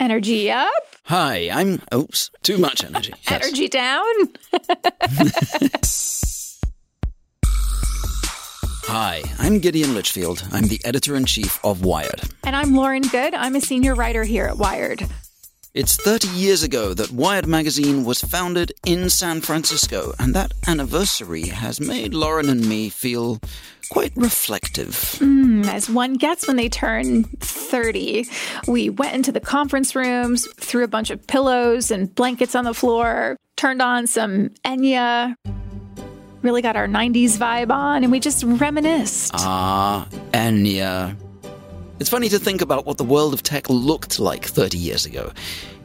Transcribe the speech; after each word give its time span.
Energy 0.00 0.50
up. 0.50 0.72
Hi, 1.04 1.50
I'm. 1.52 1.82
Oops, 1.92 2.30
too 2.42 2.56
much 2.56 2.82
energy. 2.82 3.12
Yes. 3.28 3.44
Energy 3.44 3.68
down. 3.68 4.04
Hi, 8.86 9.22
I'm 9.38 9.58
Gideon 9.60 9.94
Lichfield. 9.94 10.42
I'm 10.50 10.68
the 10.68 10.80
editor 10.84 11.14
in 11.16 11.26
chief 11.26 11.62
of 11.64 11.84
Wired. 11.84 12.22
and 12.44 12.56
I'm 12.56 12.74
Lauren 12.74 13.02
Goode. 13.02 13.34
I'm 13.34 13.54
a 13.56 13.60
senior 13.60 13.94
writer 13.94 14.24
here 14.24 14.46
at 14.46 14.56
Wired. 14.56 15.06
It's 15.72 15.96
30 15.96 16.26
years 16.28 16.64
ago 16.64 16.94
that 16.94 17.12
Wired 17.12 17.46
magazine 17.46 18.04
was 18.04 18.20
founded 18.20 18.72
in 18.84 19.08
San 19.08 19.40
Francisco, 19.40 20.12
and 20.18 20.34
that 20.34 20.52
anniversary 20.66 21.46
has 21.46 21.80
made 21.80 22.12
Lauren 22.12 22.48
and 22.48 22.68
me 22.68 22.88
feel 22.88 23.38
quite 23.88 24.10
reflective. 24.16 25.16
As 25.66 25.88
one 25.88 26.14
gets 26.14 26.48
when 26.48 26.56
they 26.56 26.68
turn 26.68 27.22
30, 27.38 28.26
we 28.66 28.90
went 28.90 29.14
into 29.14 29.30
the 29.30 29.38
conference 29.38 29.94
rooms, 29.94 30.44
threw 30.58 30.82
a 30.82 30.88
bunch 30.88 31.10
of 31.10 31.24
pillows 31.28 31.92
and 31.92 32.12
blankets 32.16 32.56
on 32.56 32.64
the 32.64 32.74
floor, 32.74 33.36
turned 33.56 33.80
on 33.80 34.08
some 34.08 34.48
Enya, 34.64 35.36
really 36.42 36.62
got 36.62 36.74
our 36.74 36.88
90s 36.88 37.38
vibe 37.38 37.70
on, 37.70 38.02
and 38.02 38.10
we 38.10 38.18
just 38.18 38.42
reminisced. 38.42 39.34
Ah, 39.36 40.08
Enya. 40.32 41.16
It's 42.00 42.08
funny 42.08 42.30
to 42.30 42.38
think 42.38 42.62
about 42.62 42.86
what 42.86 42.96
the 42.96 43.04
world 43.04 43.34
of 43.34 43.42
tech 43.42 43.68
looked 43.68 44.18
like 44.18 44.46
30 44.46 44.78
years 44.78 45.04
ago. 45.04 45.32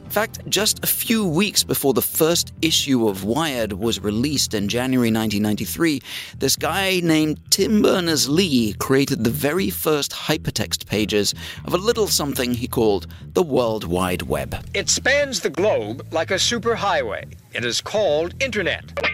In 0.02 0.10
fact, 0.10 0.38
just 0.48 0.82
a 0.82 0.86
few 0.86 1.26
weeks 1.28 1.62
before 1.62 1.92
the 1.92 2.00
first 2.00 2.54
issue 2.62 3.06
of 3.06 3.24
Wired 3.24 3.74
was 3.74 4.00
released 4.00 4.54
in 4.54 4.66
January 4.66 5.08
1993, 5.08 6.00
this 6.38 6.56
guy 6.56 7.00
named 7.00 7.38
Tim 7.50 7.82
Berners 7.82 8.30
Lee 8.30 8.72
created 8.78 9.24
the 9.24 9.30
very 9.30 9.68
first 9.68 10.12
hypertext 10.12 10.86
pages 10.86 11.34
of 11.66 11.74
a 11.74 11.78
little 11.78 12.06
something 12.06 12.54
he 12.54 12.66
called 12.66 13.08
the 13.34 13.42
World 13.42 13.84
Wide 13.84 14.22
Web. 14.22 14.56
It 14.72 14.88
spans 14.88 15.40
the 15.40 15.50
globe 15.50 16.06
like 16.12 16.30
a 16.30 16.36
superhighway. 16.36 17.30
It 17.52 17.66
is 17.66 17.82
called 17.82 18.32
Internet. 18.42 19.06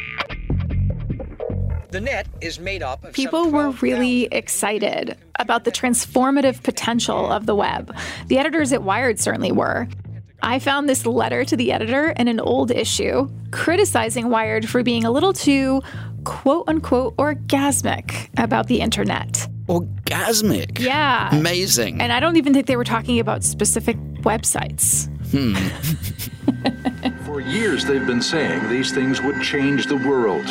The 1.93 2.01
net 2.01 2.27
is 2.41 2.59
made 2.59 2.83
up 2.83 3.05
of 3.05 3.13
People 3.13 3.51
were 3.51 3.69
really 3.83 4.25
excited 4.33 5.19
about 5.39 5.65
the 5.65 5.71
transformative 5.71 6.63
potential 6.63 7.31
of 7.31 7.45
the 7.45 7.55
web. 7.55 7.95
The 8.29 8.39
editors 8.39 8.73
at 8.73 8.83
Wired 8.83 9.21
certainly 9.21 9.53
were. 9.53 9.87
I 10.43 10.59
found 10.59 10.89
this 10.89 11.05
letter 11.05 11.45
to 11.45 11.55
the 11.55 11.71
editor 11.71 12.09
in 12.13 12.29
an 12.29 12.41
old 12.41 12.71
issue 12.71 13.29
criticizing 13.51 14.31
Wired 14.31 14.67
for 14.67 14.83
being 14.83 15.05
a 15.05 15.11
little 15.11 15.35
too 15.35 15.83
quote 16.25 16.65
unquote 16.67 17.15
orgasmic 17.19 18.31
about 18.43 18.69
the 18.69 18.81
internet. 18.81 19.47
Orgasmic. 19.67 20.79
Yeah. 20.79 21.29
Amazing. 21.37 22.01
And 22.01 22.11
I 22.11 22.21
don't 22.21 22.37
even 22.37 22.55
think 22.55 22.69
they 22.69 22.77
were 22.77 22.85
talking 22.85 23.21
about 23.21 23.45
specific 23.45 23.99
websites. 24.23 25.11
Hmm. 25.31 25.57
For 27.27 27.41
years, 27.41 27.85
they've 27.85 28.07
been 28.07 28.23
saying 28.23 28.69
these 28.71 28.93
things 28.93 29.21
would 29.21 29.43
change 29.43 29.87
the 29.87 29.97
world, 29.97 30.47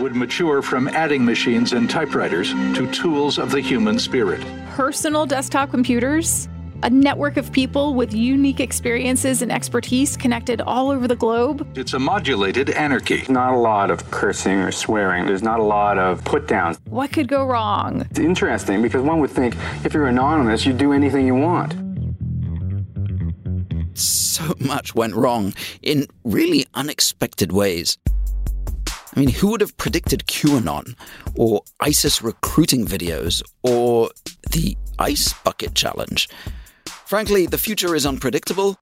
would 0.00 0.16
mature 0.16 0.62
from 0.62 0.88
adding 0.88 1.24
machines 1.24 1.72
and 1.72 1.88
typewriters 1.88 2.52
to 2.74 2.90
tools 2.90 3.38
of 3.38 3.50
the 3.50 3.60
human 3.60 3.98
spirit. 3.98 4.40
Personal 4.70 5.26
desktop 5.26 5.70
computers, 5.70 6.48
a 6.82 6.90
network 6.90 7.36
of 7.36 7.52
people 7.52 7.94
with 7.94 8.14
unique 8.14 8.58
experiences 8.60 9.42
and 9.42 9.52
expertise 9.52 10.16
connected 10.16 10.62
all 10.62 10.90
over 10.90 11.06
the 11.06 11.16
globe. 11.16 11.66
It's 11.76 11.92
a 11.92 11.98
modulated 11.98 12.70
anarchy. 12.70 13.24
not 13.28 13.52
a 13.52 13.58
lot 13.58 13.90
of 13.90 14.10
cursing 14.10 14.60
or 14.60 14.72
swearing. 14.72 15.26
There's 15.26 15.42
not 15.42 15.60
a 15.60 15.64
lot 15.64 15.98
of 15.98 16.24
put 16.24 16.48
downs. 16.48 16.80
What 16.86 17.12
could 17.12 17.28
go 17.28 17.44
wrong? 17.44 18.06
It's 18.10 18.18
interesting 18.18 18.80
because 18.80 19.02
one 19.02 19.20
would 19.20 19.30
think 19.30 19.54
if 19.84 19.92
you're 19.92 20.06
anonymous, 20.06 20.64
you 20.64 20.72
do 20.72 20.92
anything 20.92 21.26
you 21.26 21.34
want. 21.34 21.74
so 23.94 24.54
much 24.58 24.94
went 24.94 25.14
wrong 25.14 25.52
in 25.82 26.06
really 26.24 26.64
unexpected 26.72 27.52
ways. 27.52 27.98
I 29.14 29.20
mean, 29.20 29.30
who 29.30 29.50
would 29.50 29.60
have 29.60 29.76
predicted 29.76 30.26
QAnon, 30.26 30.94
or 31.34 31.62
ISIS 31.80 32.22
recruiting 32.22 32.86
videos, 32.86 33.42
or 33.62 34.10
the 34.50 34.76
Ice 34.98 35.32
Bucket 35.44 35.74
Challenge? 35.74 36.28
Frankly, 36.86 37.46
the 37.46 37.58
future 37.58 37.96
is 37.96 38.06
unpredictable, 38.06 38.78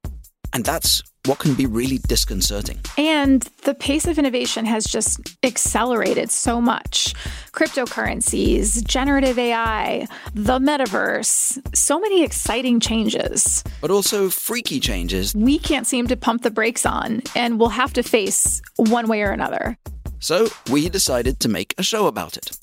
and 0.52 0.64
that's 0.64 1.02
what 1.24 1.38
can 1.38 1.54
be 1.54 1.66
really 1.66 1.98
disconcerting. 2.08 2.78
And 2.96 3.42
the 3.64 3.74
pace 3.74 4.06
of 4.06 4.18
innovation 4.18 4.64
has 4.64 4.84
just 4.84 5.20
accelerated 5.42 6.30
so 6.30 6.60
much. 6.60 7.14
Cryptocurrencies, 7.52 8.82
generative 8.84 9.38
AI, 9.38 10.06
the 10.34 10.58
metaverse, 10.58 11.58
so 11.74 11.98
many 12.00 12.22
exciting 12.22 12.80
changes. 12.80 13.62
But 13.80 13.90
also 13.90 14.30
freaky 14.30 14.80
changes. 14.80 15.34
We 15.34 15.58
can't 15.58 15.86
seem 15.86 16.06
to 16.08 16.16
pump 16.16 16.42
the 16.42 16.50
brakes 16.50 16.86
on, 16.86 17.22
and 17.34 17.58
we'll 17.58 17.68
have 17.70 17.92
to 17.94 18.02
face 18.02 18.62
one 18.76 19.08
way 19.08 19.22
or 19.22 19.30
another. 19.30 19.76
So 20.20 20.48
we 20.70 20.88
decided 20.88 21.38
to 21.40 21.48
make 21.48 21.74
a 21.78 21.82
show 21.82 22.08
about 22.08 22.36
it. 22.36 22.58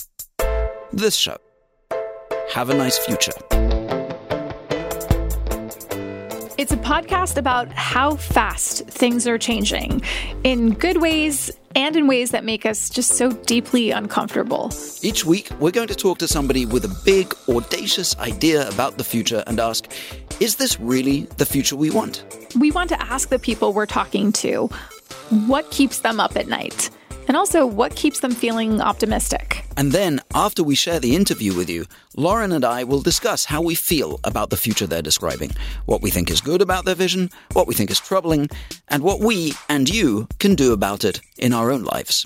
This 0.91 1.15
show. 1.15 1.37
Have 2.51 2.69
a 2.69 2.73
nice 2.73 2.97
future. 2.97 3.31
It's 6.57 6.71
a 6.73 6.77
podcast 6.77 7.37
about 7.37 7.71
how 7.71 8.17
fast 8.17 8.87
things 8.87 9.25
are 9.25 9.37
changing 9.37 10.01
in 10.43 10.73
good 10.73 11.01
ways 11.01 11.49
and 11.75 11.95
in 11.95 12.07
ways 12.07 12.31
that 12.31 12.43
make 12.43 12.65
us 12.65 12.89
just 12.89 13.11
so 13.11 13.31
deeply 13.31 13.91
uncomfortable. 13.91 14.71
Each 15.01 15.25
week, 15.25 15.49
we're 15.59 15.71
going 15.71 15.87
to 15.87 15.95
talk 15.95 16.17
to 16.19 16.27
somebody 16.27 16.65
with 16.65 16.83
a 16.83 17.01
big, 17.05 17.33
audacious 17.47 18.17
idea 18.19 18.67
about 18.69 18.97
the 18.97 19.03
future 19.03 19.43
and 19.47 19.61
ask, 19.61 19.89
is 20.41 20.57
this 20.57 20.79
really 20.79 21.21
the 21.37 21.45
future 21.45 21.77
we 21.77 21.89
want? 21.89 22.25
We 22.59 22.71
want 22.71 22.89
to 22.89 23.01
ask 23.01 23.29
the 23.29 23.39
people 23.39 23.71
we're 23.71 23.85
talking 23.85 24.33
to 24.33 24.69
what 25.47 25.71
keeps 25.71 25.99
them 25.99 26.19
up 26.19 26.35
at 26.35 26.47
night 26.47 26.89
and 27.27 27.37
also 27.37 27.65
what 27.65 27.95
keeps 27.95 28.19
them 28.19 28.31
feeling 28.31 28.81
optimistic. 28.81 29.65
And 29.77 29.91
then, 29.91 30.21
after 30.33 30.63
we 30.63 30.75
share 30.75 30.99
the 30.99 31.15
interview 31.15 31.55
with 31.55 31.69
you, 31.69 31.85
Lauren 32.15 32.51
and 32.51 32.63
I 32.63 32.83
will 32.83 33.01
discuss 33.01 33.45
how 33.45 33.61
we 33.61 33.75
feel 33.75 34.19
about 34.23 34.49
the 34.49 34.57
future 34.57 34.87
they're 34.87 35.01
describing, 35.01 35.51
what 35.85 36.01
we 36.01 36.09
think 36.09 36.29
is 36.29 36.41
good 36.41 36.61
about 36.61 36.85
their 36.85 36.95
vision, 36.95 37.29
what 37.53 37.67
we 37.67 37.73
think 37.73 37.91
is 37.91 37.99
troubling, 37.99 38.49
and 38.87 39.03
what 39.03 39.19
we 39.19 39.53
and 39.69 39.89
you 39.89 40.27
can 40.39 40.55
do 40.55 40.73
about 40.73 41.03
it 41.03 41.21
in 41.37 41.53
our 41.53 41.71
own 41.71 41.83
lives. 41.83 42.25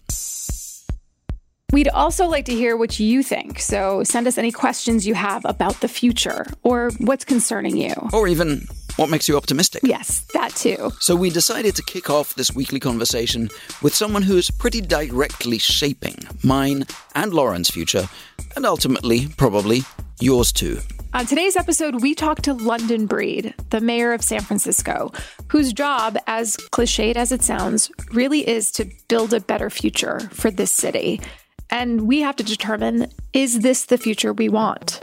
We'd 1.72 1.90
also 1.90 2.26
like 2.26 2.46
to 2.46 2.54
hear 2.54 2.76
what 2.76 3.00
you 3.00 3.22
think, 3.22 3.59
so 3.59 4.04
send 4.04 4.26
us 4.26 4.40
any 4.40 4.52
questions 4.52 5.06
you 5.06 5.14
have 5.14 5.46
about 5.46 5.82
the 5.82 5.88
future 5.88 6.48
or 6.64 6.90
what's 6.98 7.26
concerning 7.26 7.78
you. 7.78 7.94
Or 8.12 8.28
even, 8.28 8.68
what 9.00 9.10
makes 9.10 9.30
you 9.30 9.38
optimistic? 9.38 9.82
Yes, 9.84 10.26
that 10.34 10.54
too. 10.56 10.92
So 11.00 11.16
we 11.16 11.30
decided 11.30 11.74
to 11.78 11.84
kick 11.84 12.10
off 12.10 12.36
this 12.36 12.54
weekly 12.54 12.82
conversation 12.82 13.50
with 13.82 13.96
someone 13.96 14.24
who 14.24 14.36
is 14.36 14.52
pretty 14.52 14.82
directly 14.82 15.58
shaping 15.58 16.16
mine 16.44 16.86
and 17.16 17.34
Lauren's 17.34 17.70
future, 17.70 18.09
and 18.58 18.66
ultimately, 18.66 19.28
probably, 19.38 19.84
yours 20.20 20.52
too. 20.52 20.80
On 21.14 21.26
today's 21.26 21.56
episode, 21.56 22.02
we 22.02 22.14
talk 22.14 22.42
to 22.42 22.54
London 22.54 23.06
Breed, 23.06 23.56
the 23.70 23.80
mayor 23.80 24.12
of 24.12 24.22
San 24.22 24.42
Francisco, 24.42 25.14
whose 25.48 25.72
job, 25.72 26.18
as 26.28 26.58
cliched 26.72 27.16
as 27.16 27.32
it 27.32 27.42
sounds, 27.42 27.90
really 28.12 28.48
is 28.48 28.70
to 28.74 28.92
build 29.08 29.34
a 29.34 29.40
better 29.40 29.70
future 29.70 30.20
for 30.34 30.52
this 30.52 30.72
city. 30.72 31.22
And 31.70 32.02
we 32.02 32.20
have 32.20 32.36
to 32.36 32.44
determine 32.44 33.08
is 33.32 33.59
this 33.59 33.86
the 33.86 33.98
future 33.98 34.34
we 34.34 34.50
want? 34.50 35.02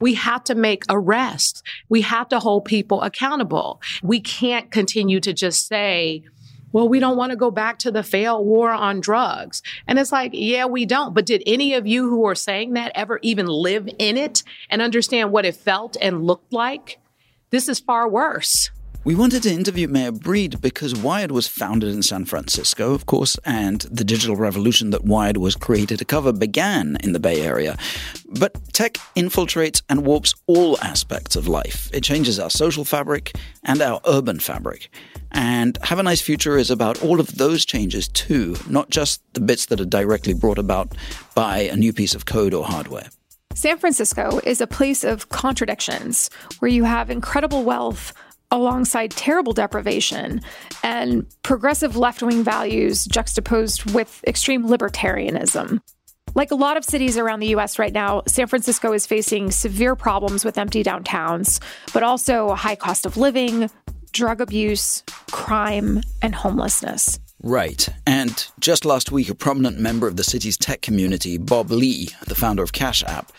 We 0.00 0.14
have 0.14 0.44
to 0.44 0.54
make 0.54 0.84
arrests. 0.88 1.62
We 1.88 2.02
have 2.02 2.28
to 2.30 2.38
hold 2.38 2.64
people 2.64 3.02
accountable. 3.02 3.80
We 4.02 4.20
can't 4.20 4.70
continue 4.70 5.20
to 5.20 5.32
just 5.32 5.66
say, 5.66 6.22
well, 6.72 6.88
we 6.88 7.00
don't 7.00 7.16
want 7.16 7.30
to 7.30 7.36
go 7.36 7.50
back 7.50 7.78
to 7.80 7.90
the 7.90 8.02
failed 8.02 8.46
war 8.46 8.70
on 8.70 9.00
drugs. 9.00 9.62
And 9.86 9.98
it's 9.98 10.12
like, 10.12 10.32
yeah, 10.34 10.66
we 10.66 10.84
don't. 10.84 11.14
But 11.14 11.26
did 11.26 11.42
any 11.46 11.74
of 11.74 11.86
you 11.86 12.08
who 12.08 12.26
are 12.26 12.34
saying 12.34 12.74
that 12.74 12.92
ever 12.94 13.18
even 13.22 13.46
live 13.46 13.88
in 13.98 14.16
it 14.16 14.42
and 14.68 14.82
understand 14.82 15.32
what 15.32 15.46
it 15.46 15.56
felt 15.56 15.96
and 16.00 16.24
looked 16.24 16.52
like? 16.52 16.98
This 17.50 17.68
is 17.68 17.80
far 17.80 18.08
worse. 18.08 18.70
We 19.04 19.14
wanted 19.14 19.44
to 19.44 19.52
interview 19.52 19.86
Mayor 19.86 20.10
Breed 20.10 20.60
because 20.60 20.94
Wired 20.94 21.30
was 21.30 21.46
founded 21.46 21.94
in 21.94 22.02
San 22.02 22.24
Francisco, 22.24 22.92
of 22.92 23.06
course, 23.06 23.38
and 23.44 23.80
the 23.82 24.04
digital 24.04 24.36
revolution 24.36 24.90
that 24.90 25.04
Wired 25.04 25.36
was 25.36 25.54
created 25.54 26.00
to 26.00 26.04
cover 26.04 26.32
began 26.32 26.98
in 27.02 27.12
the 27.12 27.20
Bay 27.20 27.40
Area. 27.40 27.78
But 28.38 28.72
tech 28.74 28.94
infiltrates 29.16 29.82
and 29.88 30.04
warps 30.04 30.34
all 30.46 30.78
aspects 30.80 31.36
of 31.36 31.46
life. 31.46 31.88
It 31.94 32.02
changes 32.02 32.40
our 32.40 32.50
social 32.50 32.84
fabric 32.84 33.36
and 33.62 33.80
our 33.80 34.00
urban 34.04 34.40
fabric. 34.40 34.90
And 35.30 35.78
Have 35.84 36.00
a 36.00 36.02
Nice 36.02 36.20
Future 36.20 36.58
is 36.58 36.70
about 36.70 37.00
all 37.00 37.20
of 37.20 37.36
those 37.36 37.64
changes 37.64 38.08
too, 38.08 38.56
not 38.68 38.90
just 38.90 39.22
the 39.32 39.40
bits 39.40 39.66
that 39.66 39.80
are 39.80 39.86
directly 39.86 40.34
brought 40.34 40.58
about 40.58 40.94
by 41.34 41.60
a 41.60 41.76
new 41.76 41.92
piece 41.92 42.16
of 42.16 42.26
code 42.26 42.52
or 42.52 42.64
hardware. 42.64 43.08
San 43.54 43.78
Francisco 43.78 44.40
is 44.44 44.60
a 44.60 44.66
place 44.66 45.02
of 45.02 45.30
contradictions 45.30 46.30
where 46.58 46.70
you 46.70 46.84
have 46.84 47.10
incredible 47.10 47.64
wealth 47.64 48.12
alongside 48.50 49.10
terrible 49.10 49.52
deprivation 49.52 50.40
and 50.82 51.26
progressive 51.42 51.96
left 51.96 52.22
wing 52.22 52.42
values 52.42 53.04
juxtaposed 53.04 53.90
with 53.92 54.22
extreme 54.26 54.64
libertarianism. 54.64 55.80
Like 56.34 56.50
a 56.50 56.54
lot 56.54 56.76
of 56.76 56.84
cities 56.84 57.18
around 57.18 57.40
the 57.40 57.48
US 57.56 57.78
right 57.78 57.92
now, 57.92 58.22
San 58.26 58.46
Francisco 58.46 58.92
is 58.92 59.06
facing 59.06 59.50
severe 59.50 59.96
problems 59.96 60.44
with 60.44 60.58
empty 60.58 60.84
downtowns, 60.84 61.60
but 61.92 62.02
also 62.02 62.48
a 62.48 62.54
high 62.54 62.76
cost 62.76 63.06
of 63.06 63.16
living, 63.16 63.70
drug 64.12 64.40
abuse, 64.40 65.02
crime, 65.30 66.02
and 66.22 66.34
homelessness. 66.34 67.18
Right. 67.42 67.88
And 68.06 68.46
just 68.58 68.84
last 68.84 69.12
week, 69.12 69.28
a 69.28 69.34
prominent 69.34 69.78
member 69.78 70.08
of 70.08 70.16
the 70.16 70.24
city's 70.24 70.56
tech 70.56 70.82
community, 70.82 71.38
Bob 71.38 71.70
Lee, 71.70 72.08
the 72.26 72.34
founder 72.34 72.62
of 72.62 72.72
Cash 72.72 73.04
App, 73.04 73.32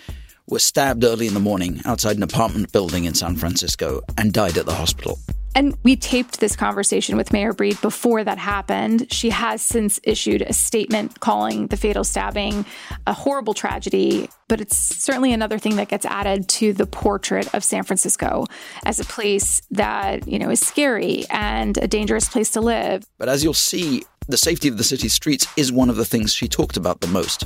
was 0.50 0.64
stabbed 0.64 1.04
early 1.04 1.28
in 1.28 1.34
the 1.34 1.40
morning 1.40 1.82
outside 1.86 2.18
an 2.18 2.24
apartment 2.24 2.72
building 2.72 3.06
in 3.06 3.14
San 3.14 3.36
Francisco 3.36 4.02
and 4.18 4.34
died 4.34 4.58
at 4.58 4.66
the 4.66 4.74
hospital. 4.74 5.20
And 5.56 5.76
we 5.84 5.96
taped 5.96 6.40
this 6.40 6.56
conversation 6.56 7.18
with 7.18 7.34
Mayor 7.34 7.54
Breed 7.54 7.82
before 7.82 8.24
that 8.24 8.38
happened. 8.38 9.12
She 9.12 9.32
has 9.32 9.62
since 9.62 10.00
issued 10.04 10.44
a 10.44 10.54
statement 10.54 11.20
calling 11.20 11.68
the 11.68 11.78
fatal 11.78 12.04
stabbing 12.04 12.66
a 13.08 13.14
horrible 13.14 13.54
tragedy, 13.54 14.30
but 14.48 14.62
it's 14.62 14.78
certainly 14.78 15.34
another 15.34 15.58
thing 15.58 15.76
that 15.78 15.88
gets 15.88 16.06
added 16.06 16.48
to 16.50 16.74
the 16.74 16.86
portrait 16.86 17.54
of 17.56 17.64
San 17.64 17.84
Francisco 17.84 18.46
as 18.86 19.00
a 19.00 19.06
place 19.06 19.62
that, 19.72 20.28
you 20.28 20.38
know, 20.38 20.50
is 20.50 20.60
scary 20.60 21.26
and 21.30 21.78
a 21.78 21.88
dangerous 21.88 22.30
place 22.30 22.52
to 22.52 22.62
live. 22.62 23.06
But 23.18 23.28
as 23.28 23.44
you'll 23.44 23.54
see, 23.54 24.04
the 24.28 24.38
safety 24.38 24.68
of 24.68 24.78
the 24.78 24.84
city's 24.84 25.14
streets 25.14 25.48
is 25.58 25.72
one 25.72 25.90
of 25.90 25.96
the 25.96 26.06
things 26.06 26.32
she 26.34 26.48
talked 26.48 26.78
about 26.78 27.02
the 27.02 27.08
most. 27.08 27.46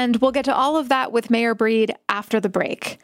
And 0.00 0.16
we'll 0.16 0.32
get 0.32 0.46
to 0.46 0.54
all 0.54 0.78
of 0.78 0.88
that 0.88 1.12
with 1.12 1.28
Mayor 1.28 1.54
Breed 1.54 1.94
after 2.08 2.40
the 2.40 2.48
break. 2.48 3.00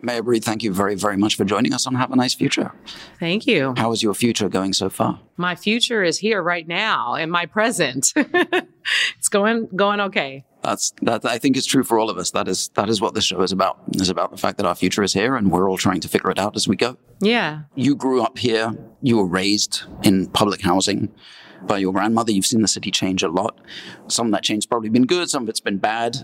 Mayor 0.00 0.22
Breed, 0.22 0.42
thank 0.42 0.62
you 0.62 0.72
very, 0.72 0.94
very 0.94 1.18
much 1.18 1.36
for 1.36 1.44
joining 1.44 1.74
us 1.74 1.86
on 1.86 1.94
Have 1.94 2.10
a 2.12 2.16
Nice 2.16 2.32
Future. 2.32 2.72
Thank 3.20 3.46
you. 3.46 3.74
How 3.76 3.92
is 3.92 4.02
your 4.02 4.14
future 4.14 4.48
going 4.48 4.72
so 4.72 4.88
far? 4.88 5.20
My 5.36 5.56
future 5.56 6.02
is 6.02 6.16
here 6.16 6.42
right 6.42 6.66
now 6.66 7.16
in 7.16 7.28
my 7.28 7.44
present. 7.44 8.14
it's 8.16 9.28
going 9.28 9.68
going 9.76 10.00
okay. 10.00 10.46
That's 10.62 10.94
that 11.02 11.26
I 11.26 11.36
think 11.36 11.58
is 11.58 11.66
true 11.66 11.84
for 11.84 11.98
all 11.98 12.08
of 12.08 12.16
us. 12.16 12.30
That 12.30 12.48
is 12.48 12.68
that 12.76 12.88
is 12.88 12.98
what 12.98 13.12
this 13.12 13.24
show 13.24 13.42
is 13.42 13.52
about. 13.52 13.78
Is 13.94 14.08
about 14.08 14.30
the 14.30 14.38
fact 14.38 14.56
that 14.56 14.64
our 14.64 14.74
future 14.74 15.02
is 15.02 15.12
here 15.12 15.36
and 15.36 15.50
we're 15.50 15.68
all 15.68 15.76
trying 15.76 16.00
to 16.00 16.08
figure 16.08 16.30
it 16.30 16.38
out 16.38 16.56
as 16.56 16.66
we 16.66 16.76
go. 16.76 16.96
Yeah. 17.20 17.64
You 17.74 17.94
grew 17.94 18.22
up 18.22 18.38
here, 18.38 18.74
you 19.02 19.18
were 19.18 19.26
raised 19.26 19.82
in 20.02 20.28
public 20.28 20.62
housing 20.62 21.12
by 21.62 21.78
your 21.78 21.92
grandmother. 21.92 22.32
You've 22.32 22.46
seen 22.46 22.62
the 22.62 22.68
city 22.68 22.90
change 22.90 23.22
a 23.22 23.28
lot. 23.28 23.58
Some 24.08 24.26
of 24.26 24.32
that 24.32 24.42
change 24.42 24.64
has 24.64 24.66
probably 24.66 24.88
been 24.88 25.06
good, 25.06 25.30
some 25.30 25.44
of 25.44 25.48
it's 25.48 25.60
been 25.60 25.78
bad. 25.78 26.16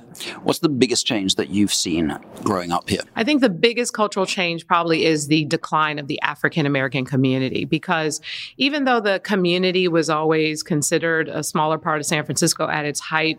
What's 0.43 0.61
the 0.61 0.69
biggest 0.69 1.06
change 1.06 1.37
that 1.37 1.50
you've 1.50 1.73
seen 1.73 2.17
growing 2.43 2.73
up 2.73 2.88
here? 2.88 3.00
I 3.17 3.25
think 3.25 3.40
the 3.40 3.50
biggest 3.50 3.93
cultural 3.93 4.26
change 4.26 4.67
probably 4.67 5.05
is 5.05 5.26
the 5.26 5.44
decline 5.46 5.99
of 5.99 6.06
the 6.06 6.20
African 6.23 6.67
American 6.67 7.05
community 7.05 7.64
because 7.64 8.20
even 8.56 8.84
though 8.84 9.00
the 9.00 9.20
community 9.20 9.88
was 9.88 10.11
always 10.11 10.62
considered 10.62 11.29
a 11.29 11.43
smaller 11.43 11.78
part 11.78 12.00
of 12.00 12.06
San 12.06 12.25
Francisco 12.25 12.69
at 12.69 12.85
its 12.85 13.00
height, 13.00 13.38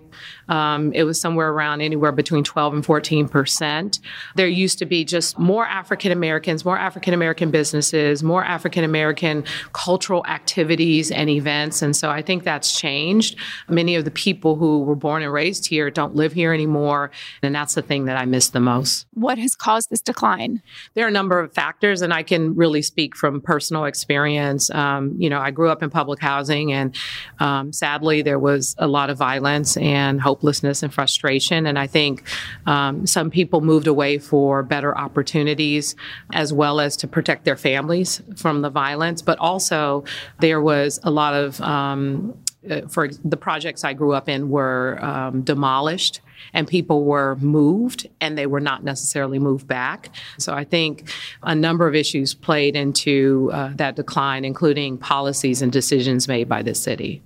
um, 0.50 0.92
it 0.94 1.04
was 1.04 1.20
somewhere 1.20 1.50
around 1.50 1.82
anywhere 1.82 2.12
between 2.12 2.44
12 2.44 2.74
and 2.74 2.86
14 2.86 3.28
percent. 3.28 4.00
There 4.36 4.48
used 4.48 4.80
to 4.80 4.86
be 4.86 5.06
just 5.06 5.38
more 5.38 5.66
African 5.66 6.12
Americans, 6.12 6.66
more 6.66 6.78
African 6.78 7.14
American 7.14 7.52
businesses, 7.52 8.24
more 8.24 8.44
African 8.44 8.84
American 8.84 9.44
cultural 9.74 10.26
activities 10.28 11.12
and 11.12 11.30
events. 11.30 11.82
And 11.84 11.96
so 11.96 12.10
I 12.10 12.22
think 12.22 12.44
that's 12.44 12.80
changed. 12.80 13.38
Many 13.70 13.96
of 13.96 14.06
the 14.06 14.12
people 14.12 14.56
who 14.56 14.84
were 14.84 14.96
born 14.96 15.22
and 15.22 15.32
raised 15.32 15.68
here 15.68 15.92
don't 15.92 16.16
live 16.16 16.34
here 16.34 16.54
anymore. 16.54 17.12
And 17.42 17.54
that's 17.54 17.76
the 17.76 17.82
thing 17.82 18.06
that 18.06 18.18
I 18.18 18.26
miss 18.26 18.50
the 18.50 18.60
most. 18.60 19.06
What 19.14 19.38
has 19.38 19.56
caused 19.56 19.90
this 19.90 20.02
decline? 20.02 20.62
There 20.94 21.06
are 21.06 21.10
a 21.10 21.12
number 21.12 21.40
of 21.40 21.54
factors, 21.54 22.02
and 22.02 22.14
I 22.14 22.24
can 22.24 22.56
really 22.56 22.82
speak 22.82 23.16
from 23.16 23.42
personal 23.42 23.86
experience. 23.86 24.70
Um, 24.72 25.16
you 25.18 25.30
know, 25.30 25.40
I 25.40 25.52
grew 25.52 25.70
up 25.70 25.84
in 25.84 25.90
public 25.90 26.20
housing, 26.20 26.72
and 26.72 26.96
um, 27.40 27.74
sadly, 27.74 28.22
there 28.22 28.40
was 28.40 28.76
a 28.78 28.88
lot 28.88 29.10
of 29.10 29.18
violence 29.18 29.78
and 29.78 30.22
hopelessness 30.22 30.84
and 30.84 30.94
frustration. 30.94 31.66
And 31.66 31.78
I 31.78 31.88
think 31.88 32.24
um, 32.66 33.06
some 33.06 33.30
people 33.30 33.62
moved 33.62 33.88
away 33.88 34.18
for 34.18 34.64
better 34.64 34.98
opportunities 34.98 35.96
as 36.34 36.54
well 36.54 36.80
as 36.80 36.96
to 36.98 37.08
protect 37.08 37.46
their 37.46 37.58
families 37.58 38.22
from 38.36 38.62
the 38.62 38.70
violence. 38.70 39.22
But 39.22 39.40
also, 39.40 40.06
there 40.40 40.62
was 40.62 41.00
a 41.04 41.12
lot 41.12 41.34
of 41.34 41.60
um, 41.74 42.38
uh, 42.70 42.82
for 42.88 43.10
the 43.26 43.36
projects 43.36 43.84
I 43.84 43.94
grew 43.94 44.14
up 44.14 44.30
in 44.30 44.50
were 44.50 44.98
um, 45.04 45.42
demolished 45.42 46.22
and 46.54 46.68
people 46.68 47.04
were 47.04 47.36
moved 47.38 48.08
and 48.22 48.38
they 48.38 48.46
were 48.46 48.60
not 48.60 48.84
necessarily 48.84 49.40
moved 49.40 49.68
back. 49.68 50.10
So 50.38 50.54
I 50.54 50.64
think 50.64 51.10
a 51.42 51.56
number 51.56 51.88
of 51.88 51.96
issues 51.96 52.34
played 52.34 52.76
into 52.76 53.50
uh, 53.54 53.72
that 53.76 53.96
decline, 53.96 54.46
including 54.46 54.98
policies 54.98 55.62
and 55.62 55.72
decisions 55.72 56.28
made 56.28 56.48
by 56.48 56.62
the 56.62 56.76
city. 56.76 57.22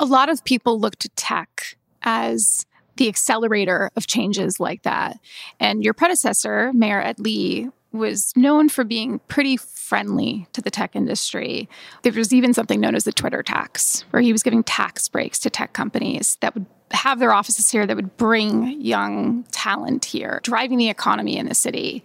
A 0.00 0.04
lot 0.04 0.28
of 0.28 0.44
people 0.44 0.78
look 0.78 0.96
to 0.96 1.08
tech 1.10 1.76
as 2.02 2.66
the 2.96 3.08
accelerator 3.08 3.90
of 3.96 4.06
changes 4.06 4.60
like 4.60 4.82
that. 4.82 5.18
And 5.58 5.82
your 5.82 5.94
predecessor, 5.94 6.72
Mayor 6.72 7.00
Ed 7.00 7.18
Lee, 7.18 7.70
was 7.92 8.32
known 8.36 8.68
for 8.68 8.84
being 8.84 9.20
pretty 9.28 9.56
friendly 9.84 10.46
to 10.52 10.62
the 10.62 10.70
tech 10.70 10.96
industry. 10.96 11.68
There 12.02 12.12
was 12.12 12.32
even 12.32 12.54
something 12.54 12.80
known 12.80 12.94
as 12.94 13.04
the 13.04 13.12
Twitter 13.12 13.42
tax, 13.42 14.04
where 14.10 14.22
he 14.22 14.32
was 14.32 14.42
giving 14.42 14.64
tax 14.64 15.08
breaks 15.08 15.38
to 15.40 15.50
tech 15.50 15.74
companies 15.74 16.38
that 16.40 16.54
would 16.54 16.66
have 16.92 17.18
their 17.18 17.32
offices 17.32 17.70
here 17.70 17.86
that 17.86 17.96
would 17.96 18.16
bring 18.16 18.80
young 18.80 19.44
talent 19.52 20.06
here, 20.06 20.40
driving 20.42 20.78
the 20.78 20.88
economy 20.88 21.36
in 21.36 21.46
the 21.46 21.54
city. 21.54 22.02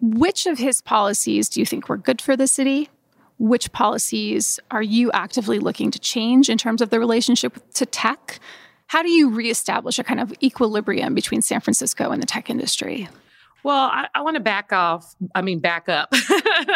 Which 0.00 0.46
of 0.46 0.58
his 0.58 0.82
policies 0.82 1.48
do 1.48 1.60
you 1.60 1.66
think 1.66 1.88
were 1.88 1.96
good 1.96 2.20
for 2.20 2.36
the 2.36 2.46
city? 2.46 2.90
Which 3.38 3.72
policies 3.72 4.60
are 4.70 4.82
you 4.82 5.10
actively 5.12 5.58
looking 5.58 5.90
to 5.90 5.98
change 5.98 6.50
in 6.50 6.58
terms 6.58 6.82
of 6.82 6.90
the 6.90 7.00
relationship 7.00 7.58
to 7.74 7.86
tech? 7.86 8.38
How 8.88 9.02
do 9.02 9.10
you 9.10 9.30
reestablish 9.30 9.98
a 9.98 10.04
kind 10.04 10.20
of 10.20 10.32
equilibrium 10.42 11.14
between 11.14 11.42
San 11.42 11.60
Francisco 11.60 12.10
and 12.10 12.22
the 12.22 12.26
tech 12.26 12.50
industry? 12.50 13.08
Well, 13.64 13.88
I, 13.90 14.08
I 14.14 14.20
want 14.20 14.34
to 14.34 14.40
back 14.40 14.72
off, 14.74 15.16
I 15.34 15.40
mean, 15.40 15.58
back 15.58 15.88
up 15.88 16.12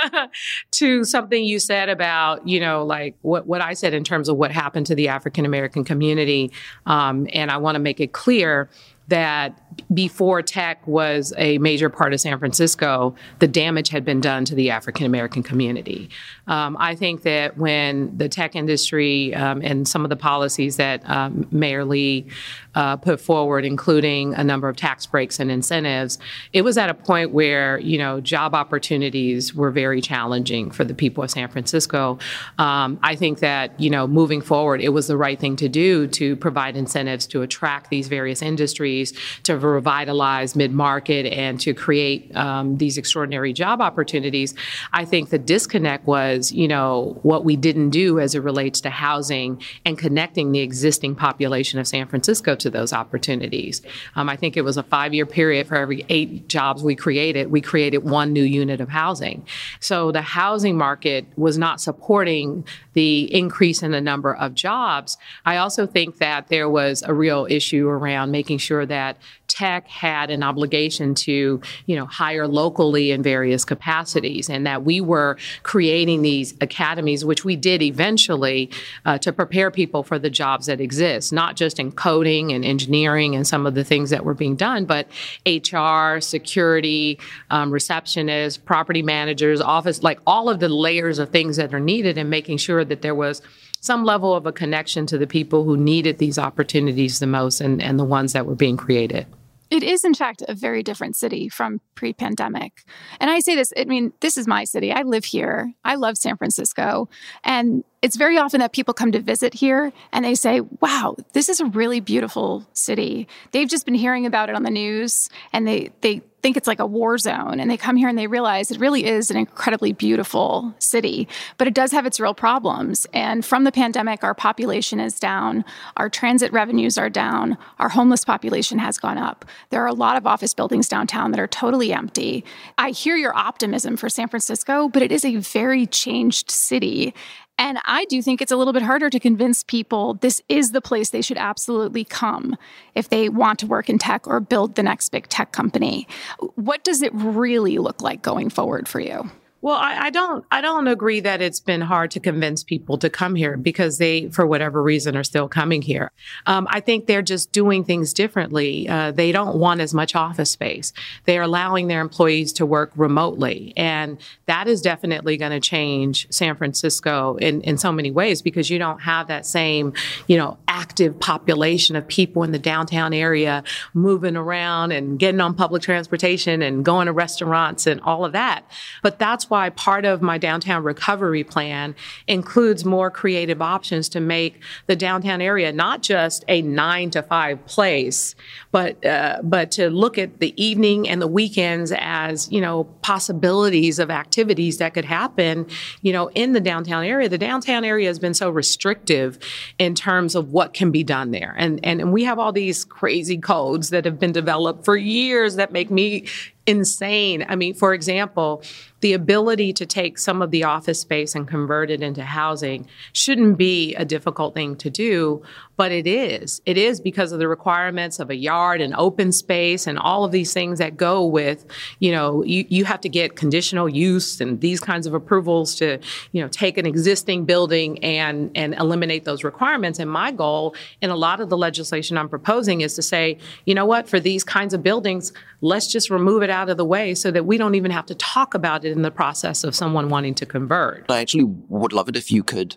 to 0.73 1.05
something 1.05 1.45
you 1.45 1.59
said 1.59 1.91
about, 1.91 2.49
you 2.49 2.61
know, 2.61 2.85
like 2.85 3.15
what, 3.21 3.47
what 3.47 3.61
I 3.61 3.75
said 3.75 3.93
in 3.93 4.05
terms 4.05 4.29
of 4.29 4.39
what 4.39 4.51
happened 4.51 4.87
to 4.87 4.95
the 4.95 5.09
African 5.09 5.45
American 5.45 5.85
community. 5.85 6.51
Um, 6.87 7.29
and 7.35 7.51
I 7.51 7.59
want 7.59 7.75
to 7.75 7.79
make 7.79 8.01
it 8.01 8.13
clear 8.13 8.71
that 9.09 9.68
before 9.93 10.43
tech 10.43 10.87
was 10.87 11.33
a 11.37 11.59
major 11.59 11.89
part 11.89 12.13
of 12.13 12.21
San 12.21 12.39
Francisco, 12.39 13.15
the 13.39 13.49
damage 13.49 13.89
had 13.89 14.05
been 14.05 14.21
done 14.21 14.45
to 14.47 14.55
the 14.55 14.71
African 14.71 15.07
American 15.07 15.43
community. 15.43 16.11
Um, 16.47 16.77
I 16.81 16.95
think 16.95 17.23
that 17.23 17.57
when 17.57 18.17
the 18.17 18.29
tech 18.29 18.57
industry 18.57 19.35
um, 19.35 19.61
and 19.63 19.87
some 19.87 20.05
of 20.05 20.09
the 20.09 20.17
policies 20.17 20.77
that 20.77 21.09
um, 21.09 21.47
Mayor 21.51 21.85
Lee 21.85 22.27
uh, 22.75 22.97
put 22.97 23.21
forward, 23.21 23.65
including 23.65 24.35
a 24.35 24.45
number 24.45 24.69
of 24.69 24.77
tax 24.77 25.07
breaks 25.07 25.41
and 25.41 25.51
incentives, 25.51 26.19
it 26.53 26.63
was 26.63 26.79
at 26.79 26.89
a 26.89 26.95
point 26.95 27.33
where 27.33 27.79
you 27.81 27.99
know 27.99 28.21
job 28.21 28.55
opportunities 28.55 29.55
were 29.55 29.71
very 29.71 30.01
challenging 30.01 30.71
for 30.71 30.85
the 30.85 30.95
people 30.95 31.25
of 31.25 31.31
San 31.31 31.49
Francisco. 31.49 32.19
Um, 32.59 32.99
I 33.03 33.17
think 33.17 33.41
that 33.41 33.79
you 33.81 33.91
know 33.91 34.07
moving 34.07 34.41
forward, 34.41 34.81
it 34.81 34.91
was 34.91 35.07
the 35.07 35.17
right 35.17 35.39
thing 35.39 35.57
to 35.57 35.69
do 35.69 36.07
to 36.09 36.37
provide 36.37 36.77
incentives 36.77 37.27
to 37.29 37.43
attract 37.43 37.91
these 37.91 38.09
various 38.09 38.43
industries 38.43 39.13
to 39.43 39.57
revitalize 39.69 40.57
mid 40.57 40.73
market 40.73 41.27
and 41.27 41.61
to 41.61 41.75
create 41.75 42.35
um, 42.37 42.77
these 42.79 42.99
extraordinary 42.99 43.53
job 43.53 43.81
opportunities. 43.81 44.55
I 44.93 45.05
think 45.05 45.31
the 45.31 45.39
disconnect 45.39 46.07
was, 46.07 46.53
you 46.53 46.69
know, 46.69 47.19
what 47.23 47.45
we 47.45 47.57
didn't 47.57 47.91
do 47.91 48.21
as 48.21 48.35
it 48.35 48.41
relates 48.41 48.81
to 48.83 48.91
housing 48.91 49.63
and 49.85 49.99
connecting 49.99 50.53
the 50.53 50.61
existing 50.61 51.15
population 51.15 51.79
of 51.79 51.87
San 51.87 52.07
Francisco 52.07 52.55
to 52.57 52.71
those 52.71 52.93
opportunities. 52.93 53.83
Um, 54.17 54.29
I 54.29 54.37
think 54.37 54.57
it 54.57 54.63
was 54.63 54.77
a 54.77 54.83
five 54.83 55.15
year 55.15 55.27
period 55.27 55.67
for 55.67 55.77
every 55.77 56.05
eight 56.09 56.49
jobs 56.49 56.83
we 56.83 56.95
created, 56.97 57.51
we 57.51 57.61
created 57.61 57.99
one 57.99 58.33
new 58.33 58.43
unit 58.43 58.81
of 58.81 58.89
housing. 58.89 59.47
So 59.81 60.13
the 60.13 60.23
housing 60.23 60.77
market 60.77 61.27
was 61.37 61.59
not 61.59 61.81
supporting 61.81 62.65
the 62.95 63.33
increase 63.35 63.83
in 63.83 63.93
the 63.93 64.01
number 64.01 64.35
of 64.35 64.55
jobs. 64.55 65.17
I 65.47 65.57
also 65.59 65.87
think 65.87 66.19
that 66.19 66.49
there 66.49 66.69
was 66.69 67.03
a 67.03 67.15
real 67.15 67.47
issue 67.49 67.89
around 67.89 68.31
making 68.31 68.59
sure 68.59 68.85
that 68.87 69.19
tech 69.49 69.89
had 69.89 70.31
an 70.31 70.43
obligation 70.43 71.15
to, 71.15 71.61
you 71.87 71.97
know, 71.97 72.07
hire 72.07 72.47
locally 72.47 73.11
in 73.11 73.23
various 73.23 73.65
capacities, 73.65 74.49
and 74.49 74.67
that 74.67 74.85
we 74.85 75.01
were 75.01 75.37
creating 75.63 76.23
these 76.23 76.55
academies, 76.61 77.25
which 77.25 77.45
we 77.45 77.57
did 77.57 77.83
eventually, 77.83 78.71
uh, 79.05 79.19
to 79.19 79.33
prepare 79.33 79.71
people 79.71 80.03
for 80.03 80.19
the 80.19 80.31
jobs 80.31 80.67
that 80.67 80.81
exist, 80.81 81.33
not 81.33 81.57
just 81.57 81.81
in 81.81 81.91
coding 81.91 82.53
and 82.53 82.65
engineering 82.65 83.35
and 83.35 83.47
some 83.47 83.67
of 83.67 83.75
the 83.75 83.85
things 83.85 84.11
that 84.11 84.25
were 84.25 84.35
being 84.35 84.55
done, 84.55 84.85
but 84.85 85.09
HR, 85.47 86.21
security, 86.21 87.19
um, 87.51 87.73
receptionists, 87.73 88.63
property 88.63 89.03
managers, 89.03 89.61
office, 89.61 90.03
like 90.03 90.21
all 90.27 90.49
of 90.49 90.61
the 90.61 90.69
layers 90.69 91.19
of 91.19 91.31
things 91.31 91.57
that 91.57 91.73
are 91.75 91.81
needed, 91.81 92.19
and 92.19 92.31
making 92.31 92.59
sure 92.59 92.85
that 92.85 93.03
there 93.03 93.15
was 93.15 93.43
some 93.81 94.05
level 94.05 94.35
of 94.35 94.47
a 94.47 94.53
connection 94.53 95.07
to 95.07 95.19
the 95.19 95.27
people 95.27 95.65
who 95.65 95.77
needed 95.77 96.19
these 96.19 96.39
opportunities 96.39 97.19
the 97.19 97.27
most 97.27 97.61
and, 97.61 97.83
and 97.83 97.99
the 97.99 98.05
ones 98.05 98.33
that 98.33 98.47
were 98.47 98.57
being 98.57 98.77
created. 98.77 99.27
It 99.71 99.83
is, 99.83 100.03
in 100.03 100.15
fact, 100.15 100.43
a 100.49 100.55
very 100.55 100.83
different 100.83 101.17
city 101.17 101.49
from 101.49 101.81
pre 101.95 102.15
pandemic. 102.15 102.85
And 103.21 103.31
I 103.31 103.41
say 103.41 103.55
this, 103.55 103.71
I 103.77 103.85
mean, 103.85 104.13
this 104.21 104.39
is 104.39 104.47
my 104.47 104.65
city. 104.65 104.93
I 104.93 105.03
live 105.03 105.27
here. 105.27 105.75
I 105.85 105.97
love 105.97 106.17
San 106.17 106.39
Francisco. 106.39 107.09
And 107.45 107.85
it's 108.01 108.17
very 108.17 108.39
often 108.39 108.61
that 108.61 108.73
people 108.73 108.95
come 108.95 109.13
to 109.13 109.21
visit 109.21 109.53
here 109.53 109.93
and 110.13 110.25
they 110.25 110.35
say, 110.35 110.61
wow, 110.81 111.17
this 111.35 111.51
is 111.51 111.61
a 111.61 111.67
really 111.67 112.01
beautiful 112.01 112.67
city. 112.73 113.29
They've 113.51 113.69
just 113.69 113.85
been 113.85 113.95
hearing 113.95 114.25
about 114.25 114.49
it 114.49 114.55
on 114.55 114.63
the 114.63 114.71
news 114.71 115.29
and 115.53 115.67
they, 115.67 115.91
they 116.01 116.23
think 116.43 116.57
it's 116.57 116.69
like 116.69 116.79
a 116.79 116.87
war 116.87 117.19
zone 117.19 117.61
and 117.61 117.71
they 117.71 117.77
come 117.77 117.97
here 117.97 118.09
and 118.09 118.17
they 118.17 118.27
realize 118.27 118.71
it 118.71 118.81
really 118.81 119.05
is 119.05 119.31
an 119.31 119.37
incredibly 119.37 119.93
beautiful 119.93 120.75
city, 120.79 121.29
but 121.57 121.67
it 121.67 121.75
does 121.75 121.93
have 121.93 122.07
its 122.07 122.21
real 122.21 122.35
problems. 122.35 123.07
And 123.13 123.45
from 123.45 123.65
the 123.65 123.73
pandemic, 123.73 124.23
our 124.23 124.35
population 124.35 125.01
is 125.01 125.19
down, 125.19 125.65
our 125.97 126.09
transit 126.09 126.53
revenues 126.53 126.97
are 126.97 127.11
down, 127.11 127.59
our 127.79 127.89
homeless 127.89 128.25
population 128.25 128.79
has 128.79 128.99
gone 128.99 129.19
up. 129.19 129.45
There 129.71 129.83
are 129.83 129.89
a 129.89 129.93
lot 129.93 130.17
of 130.17 130.27
office 130.27 130.55
buildings 130.55 130.89
downtown 130.89 131.33
that 131.33 131.41
are 131.41 131.47
totally 131.47 131.93
empty. 131.93 132.45
I 132.77 132.91
hear 132.91 133.17
your 133.17 133.37
optimism 133.37 133.97
for 133.97 134.09
San 134.09 134.29
Francisco, 134.29 134.89
but 134.89 135.03
it 135.03 135.13
is 135.13 135.25
a 135.25 135.37
very 135.37 135.87
changed 135.87 136.51
city. 136.51 137.15
And 137.59 137.81
I 137.85 138.05
do 138.05 138.23
think 138.23 138.41
it's 138.41 138.53
a 138.53 138.57
little 138.57 138.73
bit 138.73 138.83
harder 138.83 139.11
to 139.11 139.19
convince 139.19 139.65
people 139.65 140.15
this 140.15 140.41
is 140.49 140.71
the 140.71 140.81
place 140.81 141.11
they 141.11 141.21
should 141.21 141.37
absolutely 141.37 142.05
come 142.05 142.57
if 142.95 143.09
they 143.09 143.29
want 143.29 143.59
to 143.59 143.67
work 143.67 143.91
in 143.91 143.99
tech 143.99 144.27
or 144.29 144.39
build 144.39 144.77
the 144.77 144.83
next 144.83 145.09
big 145.09 145.29
tech 145.29 145.51
company. 145.51 146.07
What 146.55 146.85
does 146.85 147.03
it 147.03 147.13
really 147.13 147.79
look 147.79 148.01
like 148.01 148.23
going 148.23 148.49
forward 148.49 148.87
for 148.87 149.01
you? 149.01 149.29
Well, 149.61 149.75
I, 149.75 150.07
I, 150.07 150.11
don't. 150.11 150.45
I 150.53 150.61
don't 150.61 150.87
agree 150.87 151.19
that 151.21 151.43
it's 151.43 151.59
been 151.59 151.81
hard 151.81 152.13
to 152.13 152.21
convince 152.21 152.63
people 152.63 152.97
to 152.99 153.11
come 153.11 153.35
here 153.35 153.57
because 153.57 153.99
they, 153.99 154.29
for 154.29 154.47
whatever 154.47 154.81
reason, 154.81 155.17
are 155.17 155.25
still 155.25 155.49
coming 155.49 155.83
here. 155.83 156.13
Um, 156.47 156.69
I 156.71 156.79
think 156.79 157.07
they're 157.07 157.23
just 157.23 157.51
doing 157.51 157.83
things 157.83 158.13
differently. 158.13 158.89
Uh, 158.89 159.11
they 159.11 159.33
don't 159.33 159.57
want 159.57 159.81
as 159.81 159.93
much 159.93 160.15
office 160.15 160.51
space. 160.51 160.93
They 161.25 161.39
are 161.39 161.43
allowing 161.43 161.89
their 161.89 162.01
employees 162.01 162.53
to 162.55 162.67
work 162.67 162.93
remotely, 162.95 163.73
and 163.77 164.19
that 164.47 164.69
is 164.69 164.81
definitely 164.81 165.37
going 165.37 165.51
to 165.51 165.61
change 165.61 166.29
San 166.31 166.55
Francisco 166.55 167.35
in 167.37 167.61
in 167.63 167.79
so 167.79 167.91
many 167.91 168.13
ways 168.13 168.43
because 168.43 168.71
you 168.71 168.79
don't 168.79 169.01
have 169.01 169.27
that 169.27 169.45
same, 169.45 169.93
you 170.29 170.37
know, 170.37 170.57
active 170.69 171.19
population 171.19 171.97
of 171.97 172.07
people 172.07 172.45
in 172.45 172.53
the 172.53 172.59
downtown 172.61 173.13
area 173.13 173.65
moving 173.93 174.37
around 174.37 174.93
and 174.93 175.19
getting 175.19 175.41
on 175.41 175.53
public 175.53 175.83
transportation 175.83 176.63
and 176.63 176.85
going 176.85 177.07
to 177.07 177.13
restaurants 177.13 177.89
and 177.89 178.01
all 178.03 178.25
of 178.25 178.31
that. 178.33 178.65
But 179.03 179.19
that's 179.19 179.48
why 179.49 179.71
part 179.71 180.05
of 180.05 180.23
my 180.23 180.39
downtown 180.39 180.83
recovery 180.83 181.45
plan 181.45 181.95
includes 182.27 182.85
more 182.85 183.11
creative 183.11 183.63
options 183.63 184.09
to 184.11 184.21
make 184.21 184.63
the 184.87 184.97
downtown 184.97 185.41
area 185.41 185.73
not 185.73 186.03
just 186.03 186.45
a 186.49 186.63
nine 186.63 187.11
to 187.11 187.23
five 187.23 187.65
place, 187.67 188.35
but 188.73 189.05
uh, 189.05 189.41
but 189.43 189.71
to 189.73 189.91
look 189.91 190.19
at 190.19 190.41
the 190.41 190.55
evening 190.63 191.09
and 191.09 191.21
the 191.21 191.27
weekends 191.27 191.93
as 191.97 192.51
you 192.51 192.61
know 192.61 192.85
possibilities 193.03 193.99
of 193.99 194.11
activities 194.11 194.79
that 194.79 194.95
could 194.95 195.05
happen, 195.05 195.67
you 196.03 196.13
know, 196.13 196.29
in 196.35 196.53
the 196.53 196.61
downtown 196.61 197.05
area. 197.05 197.29
The 197.29 197.39
downtown 197.39 197.85
area 197.85 198.09
has 198.09 198.19
been 198.19 198.35
so 198.35 198.51
restrictive 198.51 199.39
in 199.79 199.95
terms 199.95 200.35
of 200.35 200.53
what 200.53 200.75
can 200.75 200.91
be 200.91 201.05
done 201.05 201.31
there, 201.31 201.55
and 201.59 201.81
and, 201.83 202.01
and 202.01 202.13
we 202.13 202.25
have 202.25 202.39
all 202.39 202.53
these 202.53 202.85
crazy 202.85 203.39
codes 203.39 203.91
that 203.91 204.05
have 204.05 204.19
been 204.19 204.33
developed 204.33 204.85
for 204.85 204.97
years 204.97 205.57
that 205.57 205.73
make 205.73 205.91
me 205.91 206.27
insane. 206.69 207.47
I 207.49 207.57
mean, 207.57 207.75
for 207.75 207.95
example, 207.95 208.63
the 209.01 209.13
ability 209.13 209.73
to 209.73 209.87
take 209.87 210.19
some 210.19 210.43
of 210.43 210.51
the 210.51 210.65
office 210.65 211.01
space 211.01 211.35
and 211.35 211.47
convert 211.47 211.91
it 211.91 212.03
into 212.03 212.25
housing 212.25 212.89
shouldn't 213.13 213.57
be 213.57 213.95
a 213.95 214.05
difficult 214.05 214.55
thing 214.55 214.75
to 214.77 214.91
do, 214.91 215.41
but 215.77 215.93
it 215.93 216.07
is. 216.07 216.61
It 216.67 216.77
is 216.77 217.01
because 217.01 217.31
of 217.31 217.39
the 217.39 217.47
requirements 217.47 218.19
of 218.19 218.29
a 218.29 218.35
yard 218.35 218.81
and 218.81 218.95
open 218.97 219.31
space 219.31 219.87
and 219.87 219.99
all 219.99 220.25
of 220.25 220.33
these 220.33 220.53
things 220.53 220.81
that 220.81 220.97
go 220.97 221.25
with, 221.25 221.65
you 222.01 222.11
know, 222.11 222.43
you, 222.43 222.67
you 222.69 222.85
have 222.87 223.01
to 223.03 223.09
get 223.09 223.37
conditional 223.37 223.89
use 223.89 224.41
and 224.41 224.61
these 224.61 224.81
kinds 224.81 225.07
of 225.07 225.15
approvals 225.15 225.77
to, 225.77 226.01
you 226.33 226.43
know, 226.43 226.49
take 226.49 226.77
an 226.77 226.85
existing 226.85 227.45
building 227.45 228.03
and 228.05 228.51
and 228.57 228.75
eliminate 228.75 229.25
those 229.25 229.45
requirements. 229.45 230.01
And 230.01 230.11
my 230.11 230.33
goal 230.33 230.75
in 231.01 231.11
a 231.11 231.17
lot 231.17 231.41
of 231.41 231.49
the 231.49 231.57
legislation 231.57 232.19
I'm 232.19 232.29
proposing 232.29 232.81
is 232.81 232.95
to 232.95 233.03
say, 233.03 233.39
you 233.65 233.77
know 233.77 233.87
what, 233.87 234.09
for 234.09 234.19
these 234.19 234.43
kinds 234.43 234.75
of 234.75 234.83
buildings, 234.83 235.33
let's 235.61 235.87
just 235.87 236.11
remove 236.11 236.43
it 236.43 236.51
out 236.51 236.58
of 236.67 236.77
the 236.77 236.85
way 236.85 237.15
so 237.15 237.31
that 237.31 237.47
we 237.47 237.57
don't 237.57 237.75
even 237.75 237.91
have 237.91 238.07
to 238.07 238.15
talk 238.15 238.55
about 238.55 238.85
it 238.85 238.93
in 238.93 239.03
the 239.03 239.11
process 239.11 239.65
of 239.65 239.75
someone 239.75 240.09
wanting 240.09 240.35
to 240.37 240.47
convert. 240.47 241.11
I 241.11 241.21
actually 241.21 241.45
would 241.69 241.93
love 241.93 242.09
it 242.09 242.17
if 242.17 242.33
you 242.33 242.43
could 242.43 242.77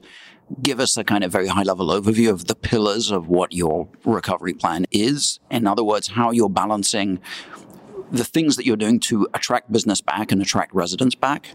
give 0.62 0.80
us 0.80 0.98
a 0.98 1.04
kind 1.04 1.24
of 1.24 1.32
very 1.32 1.48
high 1.48 1.64
level 1.64 1.88
overview 1.88 2.30
of 2.30 2.46
the 2.46 2.56
pillars 2.56 3.10
of 3.10 3.28
what 3.28 3.54
your 3.54 3.88
recovery 4.06 4.54
plan 4.54 4.86
is. 4.92 5.40
In 5.50 5.66
other 5.66 5.84
words, 5.84 6.10
how 6.10 6.32
you're 6.32 6.50
balancing 6.50 7.20
the 8.12 8.26
things 8.26 8.58
that 8.58 8.66
you're 8.66 8.76
doing 8.76 9.00
to 9.00 9.28
attract 9.34 9.72
business 9.72 10.02
back 10.02 10.32
and 10.32 10.42
attract 10.42 10.74
residents 10.76 11.16
back 11.16 11.48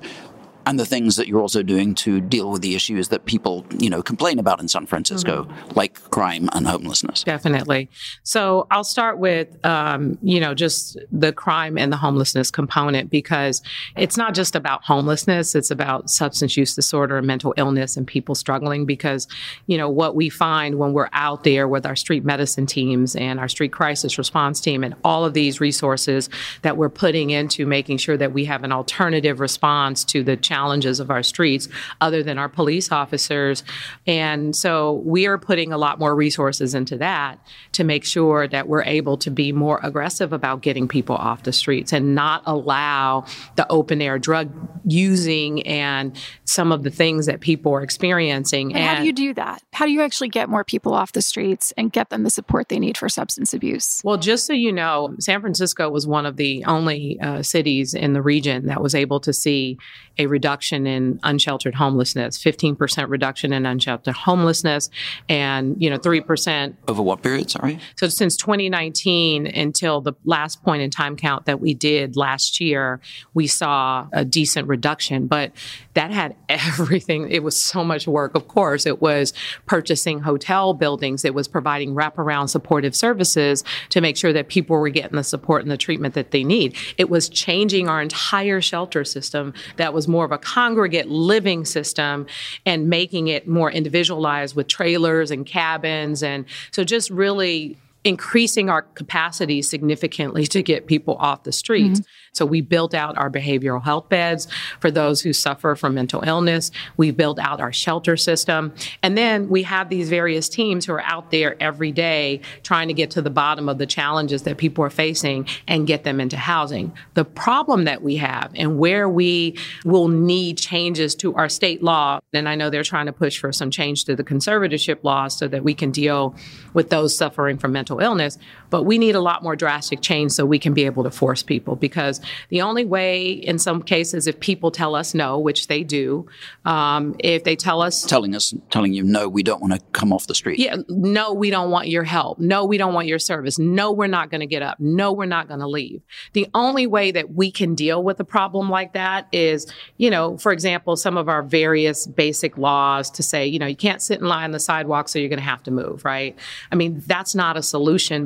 and 0.67 0.81
the 0.81 0.85
things 0.85 1.15
that 1.15 1.29
you're 1.29 1.41
also 1.41 1.63
doing 1.63 1.95
to 1.95 2.21
deal 2.21 2.51
with 2.51 2.61
the 2.61 2.75
issues 2.75 3.09
that 3.09 3.25
people, 3.25 3.65
you 3.79 3.89
know, 3.89 4.03
complain 4.03 4.41
about 4.41 4.61
in 4.61 4.67
San 4.67 4.85
Francisco, 4.85 5.45
mm-hmm. 5.45 5.71
like 5.79 5.95
crime 6.11 6.49
and 6.53 6.67
homelessness. 6.67 7.23
Definitely. 7.23 7.89
So 8.25 8.67
I'll 8.73 8.85
start 8.85 9.19
with, 9.19 9.65
um, 9.65 10.19
you 10.23 10.41
know, 10.41 10.55
just 10.55 10.99
the 11.13 11.33
crime 11.33 11.79
and 11.79 11.93
the 11.93 11.97
homelessness 11.97 12.51
component 12.51 13.11
because 13.11 13.63
it's 13.97 14.17
not 14.17 14.35
just 14.35 14.57
about 14.57 14.83
homelessness; 14.85 15.55
it's 15.55 15.71
about 15.71 16.11
substance 16.11 16.57
use 16.57 16.75
disorder 16.75 17.17
and 17.17 17.27
mental 17.27 17.55
illness 17.57 17.97
and 17.97 18.05
people 18.05 18.35
struggling. 18.35 18.87
Because, 18.87 19.29
you 19.69 19.79
know, 19.79 19.89
what 19.89 20.17
we 20.17 20.29
find 20.29 20.79
when 20.81 20.93
we're 20.93 21.11
out 21.13 21.45
there 21.45 21.69
with 21.69 21.87
our 21.87 21.97
street 21.97 22.25
medicine 22.25 22.67
teams 22.67 23.15
and 23.15 23.39
our 23.39 23.49
street 23.49 23.73
crisis 23.73 24.19
response 24.19 24.61
team 24.61 24.83
and 24.83 24.97
all 25.05 25.25
of 25.25 25.33
these 25.33 25.61
resources 25.61 26.29
that 26.63 26.77
we're 26.77 26.89
putting 26.89 27.31
into 27.31 27.67
making 27.67 27.99
sure 27.99 28.17
that 28.17 28.33
we 28.33 28.45
have 28.47 28.65
an 28.65 28.73
alternative 28.73 29.39
response 29.39 30.05
to 30.05 30.25
the 30.25 30.37
challenges 30.37 30.56
challenges 30.57 31.01
of 31.01 31.11
our 31.11 31.23
streets 31.23 31.69
other 32.01 32.23
than 32.23 32.39
our 32.39 32.49
police 32.49 32.91
officers. 32.91 33.63
And 34.07 34.57
so 34.57 35.03
we 35.05 35.27
are 35.27 35.37
putting 35.37 35.71
a 35.73 35.77
lot 35.77 35.99
more 35.99 36.15
resources 36.15 36.75
into 36.75 36.97
that 36.97 37.39
to 37.73 37.85
make 37.85 38.07
sure 38.07 38.49
that 38.49 38.67
we're 38.67 38.85
able 38.85 39.19
to 39.19 39.31
be 39.31 39.53
more 39.53 39.79
aggressive 39.83 40.33
about 40.33 40.63
getting 40.63 40.89
people 40.89 41.15
off 41.15 41.43
the 41.43 41.53
streets 41.53 41.93
and 41.93 42.15
not 42.15 42.43
allow 42.47 43.27
the 43.57 43.71
open 43.71 44.01
air 44.01 44.19
drug 44.19 44.51
using 44.87 45.67
and 45.67 46.17
some 46.45 46.73
of 46.73 46.85
the 46.85 46.91
things 46.91 47.27
that 47.27 47.41
people 47.41 47.75
are 47.75 47.83
experiencing. 47.83 48.73
And, 48.73 48.79
and 48.79 48.97
how 48.97 49.01
do 49.01 49.07
you 49.07 49.13
do 49.13 49.35
that? 49.35 49.63
How 49.75 49.85
do 49.85 49.93
you 49.93 50.01
actually 50.01 50.31
get 50.31 50.49
more 50.49 50.65
people 50.65 50.95
off 50.95 51.13
the 51.13 51.21
streets 51.21 51.75
and 51.77 51.93
get 51.93 52.09
them 52.09 52.23
the 52.23 52.31
support 52.31 52.71
they 52.71 52.79
need 52.79 52.97
for 52.97 53.11
substance 53.11 53.53
abuse? 53.53 54.01
Well, 54.05 54.17
just 54.17 54.47
so 54.47 54.55
you 54.55 54.73
know, 54.73 55.15
San 55.21 55.43
Francisco 55.43 55.91
was 55.91 56.07
one 56.07 56.25
of 56.25 56.37
the 56.37 56.65
only 56.65 57.21
uh, 57.21 57.43
cities 57.43 57.93
in 57.93 58.15
the 58.15 58.23
region 58.23 58.67
that 58.69 58.81
was 58.81 58.95
able 58.95 59.21
to 59.21 59.35
see 59.35 59.77
a 60.19 60.27
reduction 60.27 60.46
in 60.47 61.19
unsheltered 61.23 61.75
homelessness, 61.75 62.39
15% 62.39 63.09
reduction 63.09 63.53
in 63.53 63.67
unsheltered 63.67 64.15
homelessness, 64.15 64.91
and, 65.29 65.77
you 65.81 65.91
know, 65.91 65.99
3%. 65.99 66.75
Over 66.89 67.03
what 67.03 67.23
period, 67.23 67.51
sorry? 67.51 67.79
So 67.97 68.09
since 68.09 68.37
2019 68.37 69.47
until 69.47 70.01
the 70.01 70.13
last 70.25 70.63
point 70.63 70.83
in 70.83 70.91
time 70.91 71.17
count 71.17 71.47
that 71.47 71.61
we 71.61 71.75
did 71.75 72.17
last 72.17 72.61
year, 72.61 73.01
we 73.35 73.47
saw 73.47 74.07
a 74.13 74.25
decent 74.25 74.69
reduction, 74.69 75.27
but 75.27 75.53
that 75.95 76.11
had 76.11 76.37
everything. 76.49 77.29
It 77.31 77.43
was 77.43 77.61
so 77.61 77.83
much 77.83 78.07
work, 78.07 78.35
of 78.35 78.49
course. 78.49 78.87
It 78.87 79.01
was 79.03 79.33
purchasing 79.67 80.21
hotel 80.21 80.75
buildings, 80.75 81.25
it 81.25 81.35
was 81.35 81.49
providing 81.49 81.95
wraparound 81.95 82.51
supportive 82.51 82.95
services 82.95 83.65
to 83.91 84.01
make 84.01 84.17
sure 84.17 84.33
that 84.33 84.49
people 84.49 84.77
were 84.79 84.89
getting 84.89 85.17
the 85.17 85.25
support 85.25 85.63
and 85.63 85.71
the 85.71 85.77
treatment 85.77 86.15
that 86.15 86.31
they 86.31 86.45
need. 86.45 86.77
It 86.99 87.11
was 87.11 87.29
changing 87.29 87.89
our 87.89 88.01
entire 88.01 88.61
shelter 88.61 89.05
system 89.05 89.55
that 89.77 89.93
was 89.93 90.07
more 90.07 90.25
of 90.25 90.33
a 90.33 90.36
congregate 90.39 91.09
living 91.09 91.65
system 91.65 92.27
and 92.65 92.89
making 92.89 93.29
it 93.29 93.47
more 93.47 93.71
individualized 93.71 94.55
with 94.57 94.67
trailers 94.69 95.31
and 95.31 95.47
cabins. 95.47 96.23
And 96.23 96.45
so 96.71 96.85
just 96.85 97.11
really 97.11 97.77
increasing 98.05 98.71
our 98.71 98.83
capacity 98.83 99.63
significantly 99.63 100.47
to 100.47 100.63
get 100.63 100.87
people 100.87 101.17
off 101.17 101.43
the 101.43 101.53
streets. 101.53 102.01
Mm-hmm. 102.01 102.11
So 102.33 102.47
we 102.47 102.61
built 102.61 102.95
out 102.95 103.17
our 103.19 103.31
behavioral 103.31 103.83
health 103.83 104.09
beds 104.09 104.47
for 104.79 104.91
those 104.91 105.23
who 105.23 105.33
suffer 105.33 105.75
from 105.75 105.95
mental 105.95 106.23
illness. 106.23 106.71
We 106.97 107.11
built 107.11 107.39
out 107.39 107.61
our 107.61 107.73
shelter 107.73 108.17
system. 108.17 108.75
And 109.03 109.17
then 109.17 109.49
we 109.49 109.63
have 109.65 109.89
these 109.89 110.09
various 110.09 110.49
teams 110.49 110.85
who 110.85 110.93
are 110.93 111.03
out 111.03 111.31
there 111.31 111.57
every 111.61 111.93
day 111.93 112.43
trying 112.63 112.89
to 112.89 112.95
get 112.95 113.11
to 113.13 113.23
the 113.23 113.31
bottom 113.31 113.69
of 113.69 113.79
the 113.79 113.87
challenges 113.87 114.43
that 114.43 114.59
people 114.59 114.85
are 114.85 114.91
facing 114.91 115.49
and 115.67 115.87
get 115.87 116.05
them 116.05 116.21
into 116.21 116.37
housing. 116.37 116.93
The 117.15 117.25
problem 117.25 117.85
that 117.85 118.03
we 118.03 118.17
have 118.17 118.53
and 118.55 118.79
where 118.79 119.09
we 119.09 119.57
will 119.85 120.09
need 120.09 120.59
changes 120.59 121.15
to 121.17 121.35
our 121.35 121.49
state 121.49 121.83
law, 121.83 122.21
and 122.33 122.49
I 122.49 122.55
know 122.55 122.71
they're 122.71 122.85
trying 122.85 123.07
to 123.07 123.13
push 123.13 123.39
for 123.39 123.51
some 123.51 123.71
change 123.71 124.05
to 124.05 124.15
the 124.15 124.25
conservatorship 124.25 125.03
laws 125.03 125.39
so 125.39 125.49
that 125.49 125.65
we 125.65 125.75
can 125.75 125.91
deal 125.91 126.37
with 126.75 126.91
those 126.91 127.17
suffering 127.17 127.57
from 127.57 127.73
mental 127.73 127.96
illness, 128.01 128.39
but 128.71 128.83
we 128.83 128.99
need 128.99 129.15
a 129.15 129.21
lot 129.21 129.43
more 129.43 129.57
drastic 129.57 130.01
change 130.01 130.33
so 130.33 130.45
we 130.45 130.59
can 130.59 130.75
be 130.75 130.85
able 130.85 131.05
to 131.05 131.11
force 131.11 131.43
people 131.43 131.77
because 131.77 132.21
the 132.49 132.63
only 132.63 132.85
way, 132.85 133.31
in 133.31 133.59
some 133.59 133.83
cases, 133.83 134.27
if 134.27 134.41
people 134.41 134.71
tell 134.71 134.95
us 134.95 135.15
no, 135.15 135.39
which 135.39 135.69
they 135.69 135.83
do, 135.83 136.27
um, 136.65 137.15
if 137.21 137.45
they 137.45 137.57
tell 137.57 137.83
us 137.83 138.03
telling 138.03 138.35
us 138.35 138.55
telling 138.71 138.93
you 138.93 139.03
no, 139.03 139.29
we 139.29 139.43
don't 139.43 139.61
want 139.61 139.73
to 139.73 139.81
come 139.93 140.13
off 140.13 140.27
the 140.27 140.35
street. 140.35 140.59
Yeah, 140.59 140.77
no, 140.89 141.33
we 141.33 141.51
don't 141.51 141.71
want 141.71 141.89
your 141.89 142.05
help. 142.05 142.39
No, 142.39 142.65
we 142.65 142.79
don't 142.79 142.95
want 142.95 143.07
your 143.07 143.19
service. 143.19 143.59
No, 143.59 143.93
we're 143.93 144.07
not 144.07 144.31
going 144.31 144.41
to 144.41 144.47
get 144.47 144.63
up. 144.63 144.79
No, 144.81 145.13
we're 145.13 145.27
not 145.27 145.49
going 145.49 145.61
to 145.61 145.67
leave. 145.67 146.03
The 146.33 146.49
only 146.55 146.87
way 146.87 147.11
that 147.13 147.35
we 147.35 147.51
can 147.51 147.75
deal 147.75 148.03
with 148.03 148.19
a 148.21 148.25
problem 148.25 148.69
like 148.71 148.93
that 148.95 149.29
is, 149.33 149.67
you 149.97 150.11
know, 150.11 150.37
for 150.39 150.53
example, 150.53 150.97
some 150.97 151.17
of 151.17 151.29
our 151.29 151.43
various 151.43 152.07
basic 152.07 152.59
laws 152.59 153.11
to 153.13 153.23
say, 153.23 153.47
you 153.47 153.59
know, 153.59 153.67
you 153.67 153.77
can't 153.77 154.03
sit 154.03 154.21
and 154.21 154.29
lie 154.29 154.45
on 154.45 154.51
the 154.51 154.61
sidewalk, 154.61 155.09
so 155.09 155.19
you're 155.19 155.29
going 155.29 155.39
to 155.39 155.45
have 155.45 155.63
to 155.65 155.71
move, 155.71 156.05
right? 156.05 156.37
I 156.73 156.75
mean, 156.75 157.03
that's 157.07 157.35
not 157.35 157.57
a 157.57 157.63
solution, 157.63 157.76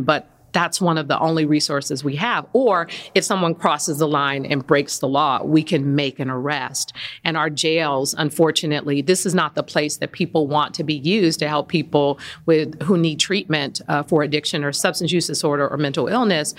but 0.02 0.28
that's 0.52 0.80
one 0.80 0.99
of 0.99 1.09
the 1.09 1.19
only 1.19 1.45
resources 1.45 2.02
we 2.04 2.16
have. 2.16 2.47
Or 2.52 2.88
if 3.14 3.25
someone 3.25 3.54
crosses 3.54 3.99
the 3.99 4.09
line 4.09 4.45
and 4.47 4.66
breaks 4.66 4.99
the 4.99 5.09
law, 5.09 5.42
we 5.42 5.62
can 5.62 5.95
make 5.95 6.19
an 6.19 6.30
arrest. 6.30 6.92
And 7.25 7.37
our 7.37 7.50
jails, 7.50 8.14
unfortunately, 8.16 9.02
this 9.02 9.26
is 9.26 9.35
not 9.35 9.54
the 9.54 9.62
place 9.62 9.99
that 9.99 10.12
people 10.12 10.47
want 10.47 10.75
to 10.75 10.85
be 10.85 10.95
used 10.95 11.38
to 11.40 11.49
help 11.49 11.69
people 11.69 12.19
with 12.47 12.80
who 12.83 12.97
need 12.97 13.21
treatment 13.21 13.80
uh, 13.88 14.02
for 14.02 14.23
addiction 14.23 14.64
or 14.64 14.73
substance 14.73 15.12
use 15.12 15.26
disorder 15.26 15.69
or 15.69 15.76
mental 15.76 16.09
illness. 16.09 16.54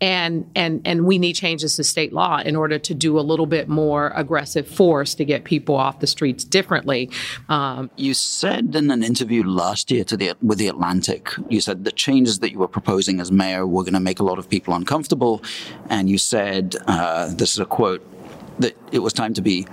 And 0.00 0.50
and 0.54 0.80
and 0.84 1.06
we 1.06 1.18
need 1.18 1.34
changes 1.34 1.76
to 1.76 1.84
state 1.84 2.12
law 2.12 2.38
in 2.38 2.56
order 2.56 2.78
to 2.78 2.94
do 2.94 3.18
a 3.18 3.20
little 3.20 3.46
bit 3.46 3.68
more 3.68 4.12
aggressive 4.14 4.66
force 4.66 5.14
to 5.14 5.24
get 5.24 5.44
people 5.44 5.74
off 5.74 6.00
the 6.00 6.06
streets 6.06 6.44
differently. 6.44 7.10
Um, 7.48 7.90
you 7.96 8.14
said 8.14 8.74
in 8.74 8.90
an 8.90 9.02
interview 9.02 9.44
last 9.44 9.90
year 9.90 10.04
to 10.04 10.16
the 10.16 10.32
with 10.42 10.58
the 10.58 10.68
Atlantic, 10.68 11.30
you 11.48 11.60
said 11.60 11.84
the 11.84 11.92
changes 11.92 12.40
that 12.40 12.52
you 12.52 12.58
were 12.58 12.68
proposing 12.68 13.20
as 13.20 13.30
mayor 13.36 13.66
were 13.66 13.82
going 13.82 13.94
to 13.94 14.00
make 14.00 14.18
a 14.18 14.24
lot 14.24 14.38
of 14.38 14.48
people 14.48 14.74
uncomfortable. 14.74 15.42
And 15.90 16.08
you 16.08 16.18
said, 16.18 16.76
uh, 16.86 17.32
this 17.34 17.52
is 17.52 17.58
a 17.58 17.66
quote, 17.66 18.02
that 18.58 18.76
it 18.90 19.00
was 19.00 19.12
time 19.12 19.34
to 19.34 19.42
be 19.42 19.66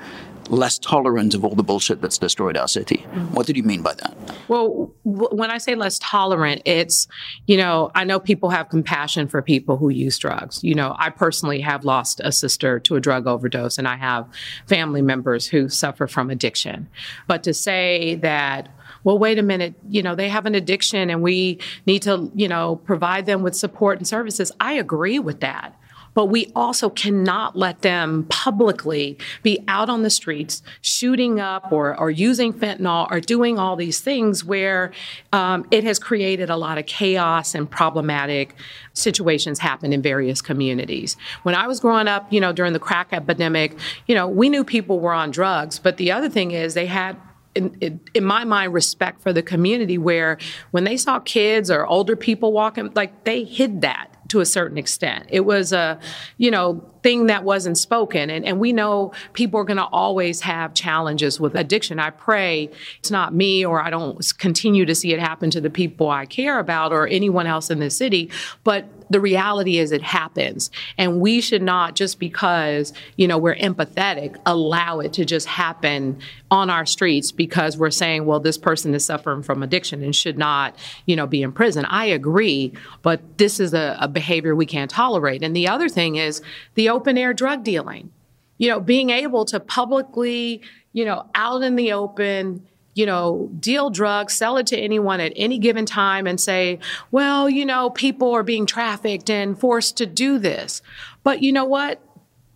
less 0.49 0.77
tolerant 0.77 1.33
of 1.33 1.45
all 1.45 1.55
the 1.55 1.63
bullshit 1.63 2.01
that's 2.01 2.17
destroyed 2.17 2.57
our 2.57 2.67
city. 2.67 2.97
Mm-hmm. 2.97 3.33
What 3.33 3.47
did 3.47 3.55
you 3.55 3.63
mean 3.63 3.81
by 3.81 3.93
that? 3.93 4.13
Well, 4.49 4.93
w- 5.05 5.29
when 5.31 5.49
I 5.49 5.57
say 5.57 5.73
less 5.75 5.97
tolerant, 5.99 6.61
it's, 6.65 7.07
you 7.47 7.55
know, 7.55 7.91
I 7.95 8.03
know 8.03 8.19
people 8.19 8.49
have 8.49 8.67
compassion 8.67 9.29
for 9.29 9.41
people 9.41 9.77
who 9.77 9.89
use 9.89 10.17
drugs. 10.17 10.61
You 10.61 10.75
know, 10.75 10.97
I 10.99 11.11
personally 11.11 11.61
have 11.61 11.85
lost 11.85 12.19
a 12.23 12.31
sister 12.33 12.77
to 12.81 12.97
a 12.97 12.99
drug 12.99 13.25
overdose, 13.25 13.77
and 13.77 13.87
I 13.87 13.95
have 13.95 14.27
family 14.67 15.01
members 15.01 15.47
who 15.47 15.69
suffer 15.69 16.07
from 16.07 16.29
addiction. 16.29 16.89
But 17.25 17.43
to 17.43 17.53
say 17.53 18.15
that, 18.15 18.67
well, 19.03 19.17
wait 19.17 19.37
a 19.37 19.43
minute, 19.43 19.73
you 19.89 20.01
know, 20.01 20.15
they 20.15 20.29
have 20.29 20.45
an 20.45 20.55
addiction 20.55 21.09
and 21.09 21.21
we 21.21 21.59
need 21.85 22.01
to, 22.03 22.31
you 22.35 22.47
know, 22.47 22.77
provide 22.77 23.25
them 23.25 23.43
with 23.43 23.55
support 23.55 23.97
and 23.97 24.07
services. 24.07 24.51
I 24.59 24.73
agree 24.73 25.19
with 25.19 25.41
that. 25.41 25.77
But 26.13 26.27
we 26.27 26.51
also 26.55 26.89
cannot 26.89 27.55
let 27.55 27.81
them 27.81 28.25
publicly 28.29 29.17
be 29.41 29.63
out 29.67 29.89
on 29.89 30.03
the 30.03 30.09
streets 30.09 30.61
shooting 30.81 31.39
up 31.39 31.71
or, 31.71 31.99
or 31.99 32.11
using 32.11 32.53
fentanyl 32.53 33.07
or 33.09 33.19
doing 33.19 33.57
all 33.57 33.75
these 33.75 33.99
things 33.99 34.43
where 34.43 34.91
um, 35.31 35.65
it 35.71 35.83
has 35.83 35.97
created 35.97 36.49
a 36.51 36.55
lot 36.55 36.77
of 36.77 36.85
chaos 36.85 37.55
and 37.55 37.69
problematic 37.69 38.55
situations 38.93 39.57
happen 39.57 39.91
in 39.91 40.03
various 40.03 40.41
communities. 40.41 41.17
When 41.41 41.55
I 41.55 41.67
was 41.67 41.79
growing 41.79 42.07
up, 42.07 42.31
you 42.31 42.39
know, 42.39 42.53
during 42.53 42.73
the 42.73 42.79
crack 42.79 43.07
epidemic, 43.11 43.75
you 44.05 44.13
know, 44.13 44.27
we 44.27 44.49
knew 44.49 44.63
people 44.63 44.99
were 44.99 45.13
on 45.13 45.31
drugs, 45.31 45.79
but 45.79 45.97
the 45.97 46.11
other 46.11 46.29
thing 46.29 46.51
is 46.51 46.75
they 46.75 46.85
had 46.85 47.17
in, 47.55 47.99
in, 48.13 48.23
my 48.23 48.43
mind, 48.43 48.73
respect 48.73 49.21
for 49.21 49.33
the 49.33 49.41
community 49.41 49.97
where 49.97 50.37
when 50.71 50.83
they 50.83 50.97
saw 50.97 51.19
kids 51.19 51.69
or 51.69 51.85
older 51.85 52.15
people 52.15 52.51
walking, 52.51 52.91
like 52.95 53.23
they 53.23 53.43
hid 53.43 53.81
that 53.81 54.07
to 54.29 54.39
a 54.39 54.45
certain 54.45 54.77
extent. 54.77 55.27
It 55.29 55.41
was 55.41 55.73
a, 55.73 55.99
you 56.37 56.51
know, 56.51 56.92
thing 57.03 57.27
that 57.27 57.43
wasn't 57.43 57.77
spoken. 57.77 58.29
And, 58.29 58.45
and 58.45 58.59
we 58.59 58.73
know 58.73 59.11
people 59.33 59.59
are 59.59 59.65
going 59.65 59.77
to 59.77 59.83
always 59.83 60.41
have 60.41 60.73
challenges 60.73 61.39
with 61.39 61.53
addiction. 61.53 61.99
I 61.99 62.09
pray 62.09 62.69
it's 62.99 63.11
not 63.11 63.33
me 63.33 63.65
or 63.65 63.81
I 63.81 63.89
don't 63.89 64.25
continue 64.39 64.85
to 64.85 64.95
see 64.95 65.13
it 65.13 65.19
happen 65.19 65.51
to 65.51 65.61
the 65.61 65.69
people 65.69 66.09
I 66.09 66.25
care 66.25 66.59
about 66.59 66.93
or 66.93 67.07
anyone 67.07 67.45
else 67.45 67.69
in 67.69 67.79
the 67.79 67.89
city. 67.89 68.31
But 68.63 68.85
the 69.09 69.19
reality 69.19 69.77
is 69.77 69.91
it 69.91 70.01
happens. 70.01 70.71
And 70.97 71.19
we 71.19 71.39
should 71.39 71.61
not, 71.61 71.95
just 71.95 72.19
because, 72.19 72.93
you 73.15 73.27
know, 73.27 73.37
we're 73.37 73.55
empathetic, 73.55 74.35
allow 74.45 74.99
it 74.99 75.13
to 75.13 75.25
just 75.25 75.47
happen 75.47 76.19
on 76.49 76.69
our 76.69 76.85
streets 76.85 77.31
because 77.31 77.77
we're 77.77 77.91
saying, 77.91 78.25
well, 78.25 78.39
this 78.39 78.57
person 78.57 78.93
is 78.93 79.05
suffering 79.05 79.43
from 79.43 79.63
addiction 79.63 80.03
and 80.03 80.15
should 80.15 80.37
not, 80.37 80.75
you 81.05 81.15
know, 81.15 81.27
be 81.27 81.43
in 81.43 81.51
prison. 81.51 81.85
I 81.85 82.05
agree, 82.05 82.73
but 83.01 83.37
this 83.37 83.59
is 83.59 83.73
a, 83.73 83.97
a 83.99 84.07
behavior 84.07 84.55
we 84.55 84.65
can't 84.65 84.89
tolerate. 84.89 85.43
And 85.43 85.55
the 85.55 85.67
other 85.67 85.89
thing 85.89 86.15
is 86.15 86.41
the 86.75 86.89
open 86.93 87.17
air 87.17 87.33
drug 87.33 87.63
dealing. 87.63 88.11
You 88.57 88.69
know, 88.69 88.79
being 88.79 89.09
able 89.09 89.45
to 89.45 89.59
publicly, 89.59 90.61
you 90.93 91.03
know, 91.03 91.25
out 91.35 91.63
in 91.63 91.75
the 91.75 91.91
open, 91.91 92.65
you 92.93 93.05
know, 93.05 93.49
deal 93.59 93.89
drugs, 93.89 94.33
sell 94.33 94.57
it 94.57 94.67
to 94.67 94.77
anyone 94.77 95.19
at 95.19 95.33
any 95.35 95.57
given 95.57 95.85
time 95.85 96.27
and 96.27 96.39
say, 96.39 96.79
well, 97.11 97.49
you 97.49 97.65
know, 97.65 97.89
people 97.89 98.31
are 98.31 98.43
being 98.43 98.65
trafficked 98.65 99.29
and 99.29 99.59
forced 99.59 99.97
to 99.97 100.05
do 100.05 100.37
this. 100.37 100.81
But 101.23 101.41
you 101.41 101.51
know 101.51 101.65
what? 101.65 101.99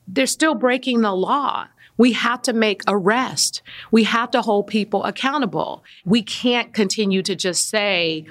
They're 0.08 0.28
still 0.28 0.56
breaking 0.56 1.02
the 1.02 1.14
law. 1.14 1.68
We 1.98 2.14
have 2.14 2.44
to 2.44 2.54
make 2.54 2.84
arrest. 2.88 3.64
We 3.90 4.04
have 4.04 4.30
to 4.32 4.44
hold 4.44 4.68
people 4.68 5.04
accountable. 5.04 5.84
We 6.06 6.22
can't 6.22 6.72
continue 6.72 7.24
to 7.24 7.36
just 7.36 7.68
say, 7.68 8.28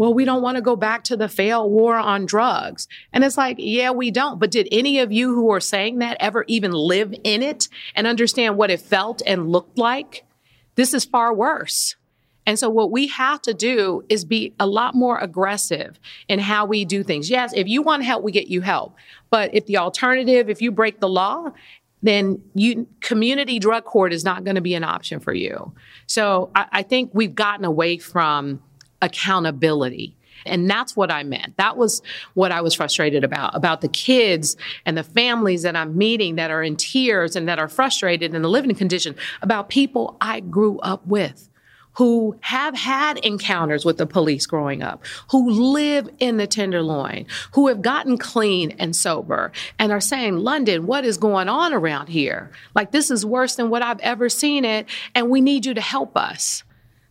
well, 0.00 0.14
we 0.14 0.24
don't 0.24 0.40
want 0.40 0.56
to 0.56 0.62
go 0.62 0.76
back 0.76 1.04
to 1.04 1.14
the 1.14 1.28
failed 1.28 1.70
war 1.70 1.94
on 1.94 2.24
drugs. 2.24 2.88
And 3.12 3.22
it's 3.22 3.36
like, 3.36 3.56
yeah, 3.58 3.90
we 3.90 4.10
don't. 4.10 4.40
But 4.40 4.50
did 4.50 4.66
any 4.72 4.98
of 4.98 5.12
you 5.12 5.34
who 5.34 5.52
are 5.52 5.60
saying 5.60 5.98
that 5.98 6.16
ever 6.20 6.46
even 6.48 6.72
live 6.72 7.12
in 7.22 7.42
it 7.42 7.68
and 7.94 8.06
understand 8.06 8.56
what 8.56 8.70
it 8.70 8.80
felt 8.80 9.20
and 9.26 9.52
looked 9.52 9.76
like? 9.76 10.24
This 10.74 10.94
is 10.94 11.04
far 11.04 11.34
worse. 11.34 11.96
And 12.46 12.58
so, 12.58 12.70
what 12.70 12.90
we 12.90 13.08
have 13.08 13.42
to 13.42 13.52
do 13.52 14.02
is 14.08 14.24
be 14.24 14.54
a 14.58 14.66
lot 14.66 14.94
more 14.94 15.18
aggressive 15.18 16.00
in 16.28 16.38
how 16.38 16.64
we 16.64 16.86
do 16.86 17.02
things. 17.02 17.28
Yes, 17.28 17.52
if 17.54 17.68
you 17.68 17.82
want 17.82 18.02
help, 18.02 18.24
we 18.24 18.32
get 18.32 18.48
you 18.48 18.62
help. 18.62 18.96
But 19.28 19.54
if 19.54 19.66
the 19.66 19.76
alternative, 19.76 20.48
if 20.48 20.62
you 20.62 20.72
break 20.72 21.00
the 21.00 21.10
law, 21.10 21.52
then 22.02 22.40
you 22.54 22.86
community 23.00 23.58
drug 23.58 23.84
court 23.84 24.14
is 24.14 24.24
not 24.24 24.44
going 24.44 24.54
to 24.54 24.62
be 24.62 24.74
an 24.74 24.82
option 24.82 25.20
for 25.20 25.34
you. 25.34 25.74
So 26.06 26.50
I, 26.54 26.66
I 26.72 26.82
think 26.84 27.10
we've 27.12 27.34
gotten 27.34 27.66
away 27.66 27.98
from 27.98 28.62
accountability. 29.02 30.16
And 30.46 30.70
that's 30.70 30.96
what 30.96 31.10
I 31.10 31.22
meant. 31.22 31.56
That 31.58 31.76
was 31.76 32.02
what 32.34 32.50
I 32.50 32.62
was 32.62 32.74
frustrated 32.74 33.24
about, 33.24 33.54
about 33.54 33.82
the 33.82 33.88
kids 33.88 34.56
and 34.86 34.96
the 34.96 35.02
families 35.02 35.62
that 35.62 35.76
I'm 35.76 35.98
meeting 35.98 36.36
that 36.36 36.50
are 36.50 36.62
in 36.62 36.76
tears 36.76 37.36
and 37.36 37.48
that 37.48 37.58
are 37.58 37.68
frustrated 37.68 38.34
in 38.34 38.40
the 38.40 38.48
living 38.48 38.74
condition, 38.74 39.14
about 39.42 39.68
people 39.68 40.16
I 40.20 40.40
grew 40.40 40.78
up 40.78 41.06
with 41.06 41.48
who 41.94 42.38
have 42.40 42.74
had 42.76 43.18
encounters 43.18 43.84
with 43.84 43.98
the 43.98 44.06
police 44.06 44.46
growing 44.46 44.82
up, 44.82 45.04
who 45.30 45.50
live 45.50 46.08
in 46.20 46.36
the 46.36 46.46
Tenderloin, 46.46 47.26
who 47.52 47.66
have 47.66 47.82
gotten 47.82 48.16
clean 48.16 48.70
and 48.78 48.94
sober 48.94 49.50
and 49.78 49.90
are 49.90 50.00
saying, 50.00 50.38
London, 50.38 50.86
what 50.86 51.04
is 51.04 51.18
going 51.18 51.48
on 51.48 51.74
around 51.74 52.08
here? 52.08 52.50
Like, 52.74 52.92
this 52.92 53.10
is 53.10 53.26
worse 53.26 53.56
than 53.56 53.70
what 53.70 53.82
I've 53.82 54.00
ever 54.00 54.28
seen 54.28 54.64
it, 54.64 54.86
and 55.14 55.28
we 55.28 55.40
need 55.40 55.66
you 55.66 55.74
to 55.74 55.80
help 55.80 56.16
us. 56.16 56.62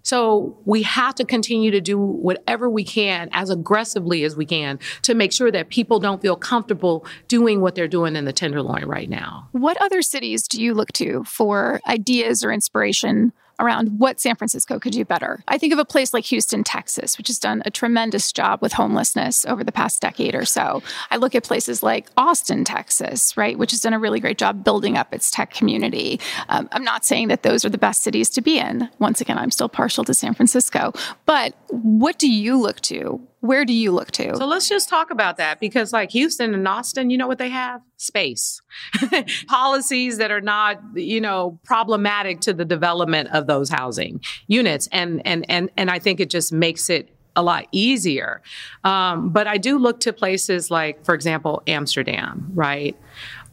So 0.09 0.57
we 0.65 0.81
have 0.81 1.13
to 1.15 1.23
continue 1.23 1.69
to 1.69 1.79
do 1.79 1.99
whatever 1.99 2.67
we 2.67 2.83
can 2.83 3.29
as 3.31 3.51
aggressively 3.51 4.23
as 4.23 4.35
we 4.35 4.43
can 4.43 4.79
to 5.03 5.13
make 5.13 5.31
sure 5.31 5.51
that 5.51 5.69
people 5.69 5.99
don't 5.99 6.19
feel 6.19 6.35
comfortable 6.35 7.05
doing 7.27 7.61
what 7.61 7.75
they're 7.75 7.87
doing 7.87 8.15
in 8.15 8.25
the 8.25 8.33
Tenderloin 8.33 8.85
right 8.85 9.07
now. 9.07 9.47
What 9.51 9.79
other 9.79 10.01
cities 10.01 10.47
do 10.47 10.63
you 10.63 10.73
look 10.73 10.91
to 10.93 11.23
for 11.25 11.79
ideas 11.87 12.43
or 12.43 12.51
inspiration 12.51 13.33
around 13.59 13.99
what 13.99 14.19
San 14.19 14.35
Francisco 14.35 14.79
could 14.79 14.93
do 14.93 15.05
better. 15.05 15.43
I 15.47 15.57
think 15.57 15.73
of 15.73 15.79
a 15.79 15.85
place 15.85 16.13
like 16.13 16.25
Houston, 16.25 16.63
Texas, 16.63 17.17
which 17.17 17.27
has 17.27 17.39
done 17.39 17.61
a 17.65 17.71
tremendous 17.71 18.31
job 18.31 18.61
with 18.61 18.73
homelessness 18.73 19.45
over 19.45 19.63
the 19.63 19.71
past 19.71 20.01
decade 20.01 20.35
or 20.35 20.45
so. 20.45 20.81
I 21.11 21.17
look 21.17 21.35
at 21.35 21.43
places 21.43 21.83
like 21.83 22.07
Austin, 22.17 22.63
Texas, 22.63 23.35
right, 23.37 23.57
which 23.57 23.71
has 23.71 23.81
done 23.81 23.93
a 23.93 23.99
really 23.99 24.19
great 24.19 24.37
job 24.37 24.63
building 24.63 24.97
up 24.97 25.13
its 25.13 25.29
tech 25.29 25.51
community. 25.51 26.19
Um, 26.47 26.69
I'm 26.71 26.83
not 26.83 27.05
saying 27.05 27.27
that 27.27 27.43
those 27.43 27.65
are 27.65 27.69
the 27.69 27.77
best 27.77 28.01
cities 28.01 28.29
to 28.31 28.41
be 28.41 28.59
in. 28.59 28.89
Once 28.99 29.21
again, 29.21 29.37
I'm 29.37 29.51
still 29.51 29.69
partial 29.69 30.03
to 30.05 30.13
San 30.13 30.33
Francisco. 30.33 30.93
But 31.25 31.53
what 31.69 32.17
do 32.17 32.31
you 32.31 32.57
look 32.59 32.79
to 32.81 33.21
where 33.41 33.63
do 33.63 33.73
you 33.73 33.91
look 33.91 34.11
to? 34.11 34.35
So 34.35 34.45
let's 34.45 34.67
just 34.67 34.89
talk 34.89 35.11
about 35.11 35.37
that 35.37 35.59
because, 35.59 35.93
like 35.93 36.11
Houston 36.11 36.53
and 36.53 36.67
Austin, 36.67 37.09
you 37.09 37.17
know 37.17 37.27
what 37.27 37.37
they 37.37 37.49
have? 37.49 37.81
Space. 37.97 38.61
Policies 39.47 40.17
that 40.17 40.31
are 40.31 40.41
not, 40.41 40.81
you 40.95 41.21
know, 41.21 41.59
problematic 41.63 42.41
to 42.41 42.53
the 42.53 42.65
development 42.65 43.29
of 43.31 43.47
those 43.47 43.69
housing 43.69 44.21
units. 44.47 44.87
And, 44.91 45.21
and, 45.25 45.45
and, 45.49 45.69
and 45.77 45.89
I 45.89 45.99
think 45.99 46.19
it 46.19 46.29
just 46.29 46.51
makes 46.51 46.89
it 46.89 47.09
a 47.35 47.43
lot 47.43 47.67
easier. 47.71 48.41
Um, 48.83 49.29
but 49.29 49.47
I 49.47 49.57
do 49.57 49.79
look 49.79 50.01
to 50.01 50.11
places 50.11 50.69
like, 50.69 51.05
for 51.05 51.15
example, 51.15 51.63
Amsterdam, 51.67 52.51
right? 52.53 52.97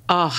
Oh, 0.09 0.37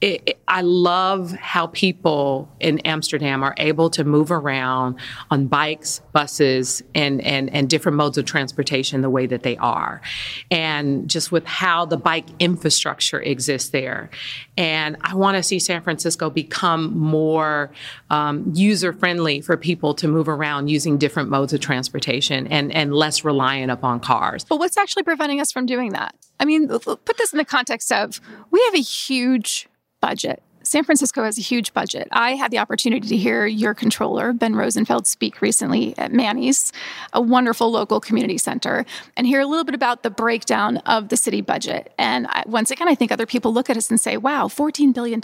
it, 0.00 0.22
it, 0.26 0.42
I 0.46 0.60
love 0.60 1.32
how 1.32 1.68
people 1.68 2.48
in 2.60 2.78
Amsterdam 2.80 3.42
are 3.42 3.54
able 3.56 3.88
to 3.90 4.04
move 4.04 4.30
around 4.30 4.96
on 5.30 5.46
bikes, 5.46 6.02
buses, 6.12 6.82
and, 6.94 7.20
and, 7.22 7.48
and 7.54 7.70
different 7.70 7.96
modes 7.96 8.18
of 8.18 8.24
transportation 8.24 9.00
the 9.00 9.10
way 9.10 9.26
that 9.26 9.42
they 9.42 9.56
are. 9.56 10.02
And 10.50 11.08
just 11.08 11.32
with 11.32 11.46
how 11.46 11.86
the 11.86 11.96
bike 11.96 12.26
infrastructure 12.38 13.20
exists 13.20 13.70
there. 13.70 14.10
And 14.56 14.96
I 15.00 15.14
want 15.14 15.36
to 15.36 15.42
see 15.42 15.58
San 15.58 15.82
Francisco 15.82 16.28
become 16.28 16.96
more 16.98 17.70
um, 18.10 18.52
user 18.54 18.92
friendly 18.92 19.40
for 19.40 19.56
people 19.56 19.94
to 19.94 20.08
move 20.08 20.28
around 20.28 20.68
using 20.68 20.98
different 20.98 21.30
modes 21.30 21.52
of 21.52 21.60
transportation 21.60 22.46
and, 22.48 22.72
and 22.72 22.94
less 22.94 23.24
reliant 23.24 23.70
upon 23.70 24.00
cars. 24.00 24.44
But 24.44 24.58
what's 24.58 24.76
actually 24.76 25.04
preventing 25.04 25.40
us 25.40 25.50
from 25.50 25.66
doing 25.66 25.92
that? 25.92 26.14
I 26.38 26.44
mean, 26.44 26.68
put 26.68 27.16
this 27.16 27.32
in 27.32 27.38
the 27.38 27.44
context 27.44 27.90
of 27.90 28.20
we 28.50 28.62
have 28.64 28.74
a 28.74 28.82
huge 28.82 29.68
budget 30.08 30.42
San 30.64 30.82
Francisco 30.82 31.22
has 31.22 31.38
a 31.38 31.42
huge 31.42 31.74
budget. 31.74 32.08
I 32.10 32.34
had 32.34 32.50
the 32.50 32.58
opportunity 32.58 33.06
to 33.08 33.16
hear 33.16 33.46
your 33.46 33.74
controller, 33.74 34.32
Ben 34.32 34.56
Rosenfeld, 34.56 35.06
speak 35.06 35.42
recently 35.42 35.96
at 35.98 36.12
Manny's, 36.12 36.72
a 37.12 37.20
wonderful 37.20 37.70
local 37.70 38.00
community 38.00 38.38
center, 38.38 38.86
and 39.16 39.26
hear 39.26 39.40
a 39.40 39.46
little 39.46 39.64
bit 39.64 39.74
about 39.74 40.02
the 40.02 40.10
breakdown 40.10 40.78
of 40.78 41.10
the 41.10 41.16
city 41.18 41.42
budget. 41.42 41.92
And 41.98 42.26
I, 42.28 42.44
once 42.46 42.70
again, 42.70 42.88
I 42.88 42.94
think 42.94 43.12
other 43.12 43.26
people 43.26 43.52
look 43.52 43.68
at 43.68 43.76
us 43.76 43.90
and 43.90 44.00
say, 44.00 44.16
wow, 44.16 44.48
$14 44.48 44.94
billion. 44.94 45.20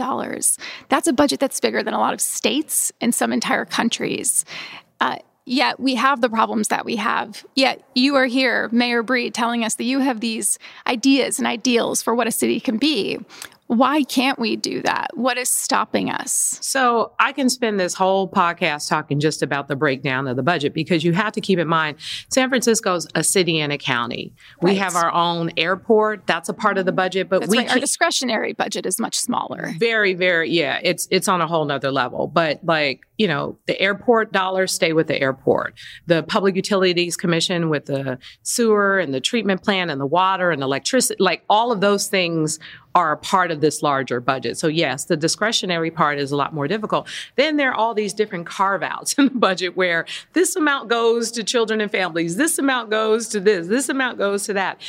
That's 0.89 1.07
a 1.07 1.13
budget 1.13 1.41
that's 1.41 1.59
bigger 1.59 1.83
than 1.83 1.95
a 1.95 1.99
lot 1.99 2.13
of 2.13 2.21
states 2.21 2.93
and 3.01 3.15
some 3.15 3.33
entire 3.33 3.65
countries. 3.65 4.45
Uh, 5.01 5.17
Yet 5.47 5.81
we 5.81 5.97
have 5.97 6.21
the 6.21 6.29
problems 6.29 6.69
that 6.69 6.85
we 6.85 6.95
have. 6.97 7.45
Yet 7.57 7.83
you 7.97 8.15
are 8.15 8.27
here, 8.27 8.69
Mayor 8.71 9.03
Breed, 9.03 9.35
telling 9.35 9.65
us 9.65 9.75
that 9.77 9.85
you 9.85 9.99
have 9.99 10.21
these 10.21 10.61
ideas 10.87 11.39
and 11.39 11.47
ideals 11.49 12.03
for 12.03 12.15
what 12.15 12.29
a 12.29 12.31
city 12.31 12.61
can 12.61 12.77
be. 12.77 13.19
Why 13.71 14.03
can't 14.03 14.37
we 14.37 14.57
do 14.57 14.83
that? 14.83 15.13
What 15.15 15.39
is 15.39 15.49
stopping 15.49 16.11
us? 16.11 16.59
So 16.61 17.13
I 17.21 17.31
can 17.31 17.49
spend 17.49 17.79
this 17.79 17.95
whole 17.95 18.29
podcast 18.29 18.89
talking 18.89 19.21
just 19.21 19.43
about 19.43 19.69
the 19.69 19.77
breakdown 19.77 20.27
of 20.27 20.35
the 20.35 20.43
budget 20.43 20.75
because 20.75 21.05
you 21.05 21.13
have 21.13 21.33
to 21.35 21.41
keep 21.41 21.57
in 21.57 21.69
mind 21.69 21.99
San 22.31 22.49
Francisco's 22.49 23.07
a 23.15 23.23
city 23.23 23.61
and 23.61 23.73
a 23.73 23.79
county. 23.79 24.35
Right. 24.61 24.73
We 24.73 24.79
have 24.79 24.97
our 24.97 25.13
own 25.13 25.53
airport. 25.57 26.27
That's 26.27 26.49
a 26.49 26.53
part 26.53 26.79
of 26.79 26.85
the 26.85 26.91
budget, 26.91 27.29
but 27.29 27.43
That's 27.43 27.51
we 27.51 27.59
right. 27.59 27.71
our 27.71 27.79
discretionary 27.79 28.55
budget 28.55 28.87
is 28.87 28.99
much 28.99 29.17
smaller. 29.17 29.73
Very, 29.79 30.15
very, 30.15 30.51
yeah. 30.51 30.81
It's 30.83 31.07
it's 31.13 31.29
on 31.29 31.41
a 31.41 31.47
whole 31.47 31.65
nother 31.65 31.93
level. 31.93 32.27
But 32.27 32.65
like, 32.65 33.03
you 33.21 33.29
know, 33.29 33.59
the 33.67 33.79
airport 33.79 34.33
dollars 34.33 34.73
stay 34.73 34.95
with 34.95 35.07
the 35.07 35.21
airport. 35.21 35.75
The 36.07 36.23
Public 36.23 36.57
Utilities 36.57 37.19
Commission 37.19 37.69
with 37.69 37.85
the 37.85 38.19
sewer 38.45 38.99
and 38.99 39.13
the 39.13 39.21
treatment 39.21 39.63
plant 39.63 39.91
and 39.91 40.01
the 40.01 40.07
water 40.07 40.51
and 40.51 40.63
electricity, 40.63 41.23
like 41.23 41.45
all 41.51 41.71
of 41.71 41.83
those 41.83 42.07
things 42.09 42.59
are 42.95 43.13
a 43.13 43.19
part 43.19 43.51
of 43.51 43.61
this 43.61 43.83
larger 43.83 44.21
budget. 44.21 44.57
So 44.57 44.69
yes, 44.69 45.05
the 45.05 45.19
discretionary 45.19 45.91
part 45.91 46.19
is 46.19 46.33
a 46.33 46.37
lot 46.37 46.55
more 46.55 46.67
difficult. 46.67 47.09
Then 47.37 47.59
there 47.59 47.73
are 47.73 47.75
all 47.75 47.93
these 47.93 48.15
different 48.15 48.47
carve 48.47 48.83
outs 48.83 49.13
in 49.19 49.27
the 49.27 49.39
budget 49.39 49.77
where 49.77 50.07
this 50.33 50.57
amount 50.57 50.89
goes 50.89 51.31
to 51.33 51.45
children 51.45 51.83
and 51.83 51.91
families, 51.91 52.37
this 52.37 52.59
amount 52.59 52.89
goes 52.89 53.29
to 53.29 53.41
this, 53.41 53.67
this 53.67 53.91
amount 53.91 54.17
goes 54.17 54.45
to 54.45 54.55
that 54.55 54.81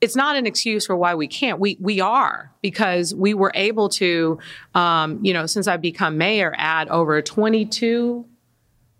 it's 0.00 0.14
not 0.14 0.36
an 0.36 0.46
excuse 0.46 0.86
for 0.86 0.96
why 0.96 1.14
we 1.14 1.26
can't. 1.26 1.58
We 1.58 1.76
we 1.80 2.00
are 2.00 2.52
because 2.62 3.14
we 3.14 3.34
were 3.34 3.52
able 3.54 3.88
to, 3.90 4.38
um, 4.74 5.18
you 5.24 5.32
know, 5.32 5.46
since 5.46 5.66
I've 5.66 5.82
become 5.82 6.18
mayor, 6.18 6.54
add 6.56 6.88
over 6.88 7.20
22 7.20 8.24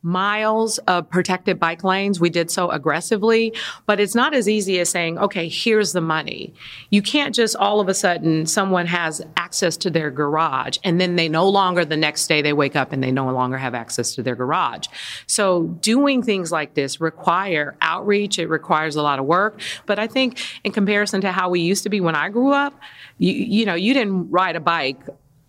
miles 0.02 0.78
of 0.78 1.10
protected 1.10 1.58
bike 1.58 1.82
lanes. 1.84 2.20
We 2.20 2.30
did 2.30 2.50
so 2.50 2.70
aggressively, 2.70 3.52
but 3.86 4.00
it's 4.00 4.14
not 4.14 4.34
as 4.34 4.48
easy 4.48 4.78
as 4.78 4.88
saying, 4.88 5.18
okay, 5.18 5.48
here's 5.48 5.92
the 5.92 6.00
money. 6.00 6.54
You 6.90 7.02
can't 7.02 7.34
just 7.34 7.56
all 7.56 7.80
of 7.80 7.88
a 7.88 7.94
sudden 7.94 8.46
someone 8.46 8.86
has 8.86 9.24
access 9.36 9.76
to 9.78 9.90
their 9.90 10.10
garage 10.10 10.78
and 10.84 11.00
then 11.00 11.16
they 11.16 11.28
no 11.28 11.48
longer, 11.48 11.84
the 11.84 11.96
next 11.96 12.26
day 12.28 12.42
they 12.42 12.52
wake 12.52 12.76
up 12.76 12.92
and 12.92 13.02
they 13.02 13.10
no 13.10 13.30
longer 13.32 13.58
have 13.58 13.74
access 13.74 14.14
to 14.14 14.22
their 14.22 14.36
garage. 14.36 14.86
So 15.26 15.64
doing 15.80 16.22
things 16.22 16.52
like 16.52 16.74
this 16.74 17.00
require 17.00 17.76
outreach. 17.80 18.38
It 18.38 18.48
requires 18.48 18.96
a 18.96 19.02
lot 19.02 19.18
of 19.18 19.24
work. 19.24 19.60
But 19.86 19.98
I 19.98 20.06
think 20.06 20.40
in 20.64 20.72
comparison 20.72 21.20
to 21.22 21.32
how 21.32 21.50
we 21.50 21.60
used 21.60 21.82
to 21.82 21.88
be 21.88 22.00
when 22.00 22.14
I 22.14 22.28
grew 22.28 22.52
up, 22.52 22.78
you, 23.18 23.32
you 23.32 23.64
know, 23.66 23.74
you 23.74 23.94
didn't 23.94 24.30
ride 24.30 24.56
a 24.56 24.60
bike 24.60 25.00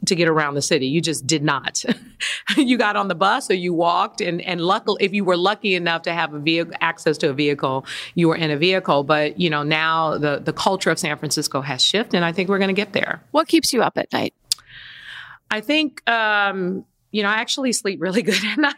to 0.10 0.15
get 0.15 0.28
around 0.28 0.56
the 0.56 0.62
city. 0.62 0.88
You 0.88 1.02
just 1.02 1.26
did 1.26 1.43
not. 1.43 1.84
you 2.58 2.78
got 2.78 2.95
on 2.95 3.08
the 3.08 3.15
bus 3.15 3.50
or 3.50 3.54
you 3.54 3.74
walked 3.74 4.22
and, 4.22 4.41
and 4.41 4.62
luckily, 4.62 5.04
if 5.04 5.13
you 5.13 5.24
were 5.24 5.38
lucky 5.38 5.76
enough 5.76 6.04
to 6.04 6.13
have 6.13 6.34
a 6.34 6.39
vehicle, 6.39 6.74
access 6.82 7.17
to 7.19 7.30
a 7.30 7.34
vehicle, 7.34 7.86
you 8.15 8.28
were 8.28 8.36
in 8.36 8.52
a 8.52 8.58
vehicle. 8.58 9.04
But, 9.04 9.39
you 9.39 9.50
know, 9.50 9.63
now 9.63 10.17
the, 10.17 10.39
the 10.39 10.54
culture 10.54 10.91
of 10.91 11.00
San 11.00 11.17
Francisco 11.17 11.62
has 11.62 11.82
shifted 11.82 12.17
and 12.17 12.26
I 12.26 12.32
think 12.32 12.50
we're 12.50 12.60
going 12.60 12.69
to 12.69 12.74
get 12.74 12.93
there. 12.93 13.24
What 13.32 13.48
keeps 13.48 13.74
you 13.74 13.82
up 13.82 13.98
at 13.98 14.12
night? 14.12 14.34
I 15.52 15.62
think, 15.62 16.08
um, 16.10 16.86
you 17.12 17.24
know, 17.24 17.30
I 17.30 17.36
actually 17.36 17.72
sleep 17.74 18.02
really 18.02 18.22
good 18.22 18.43
at 18.45 18.58
night. 18.58 18.76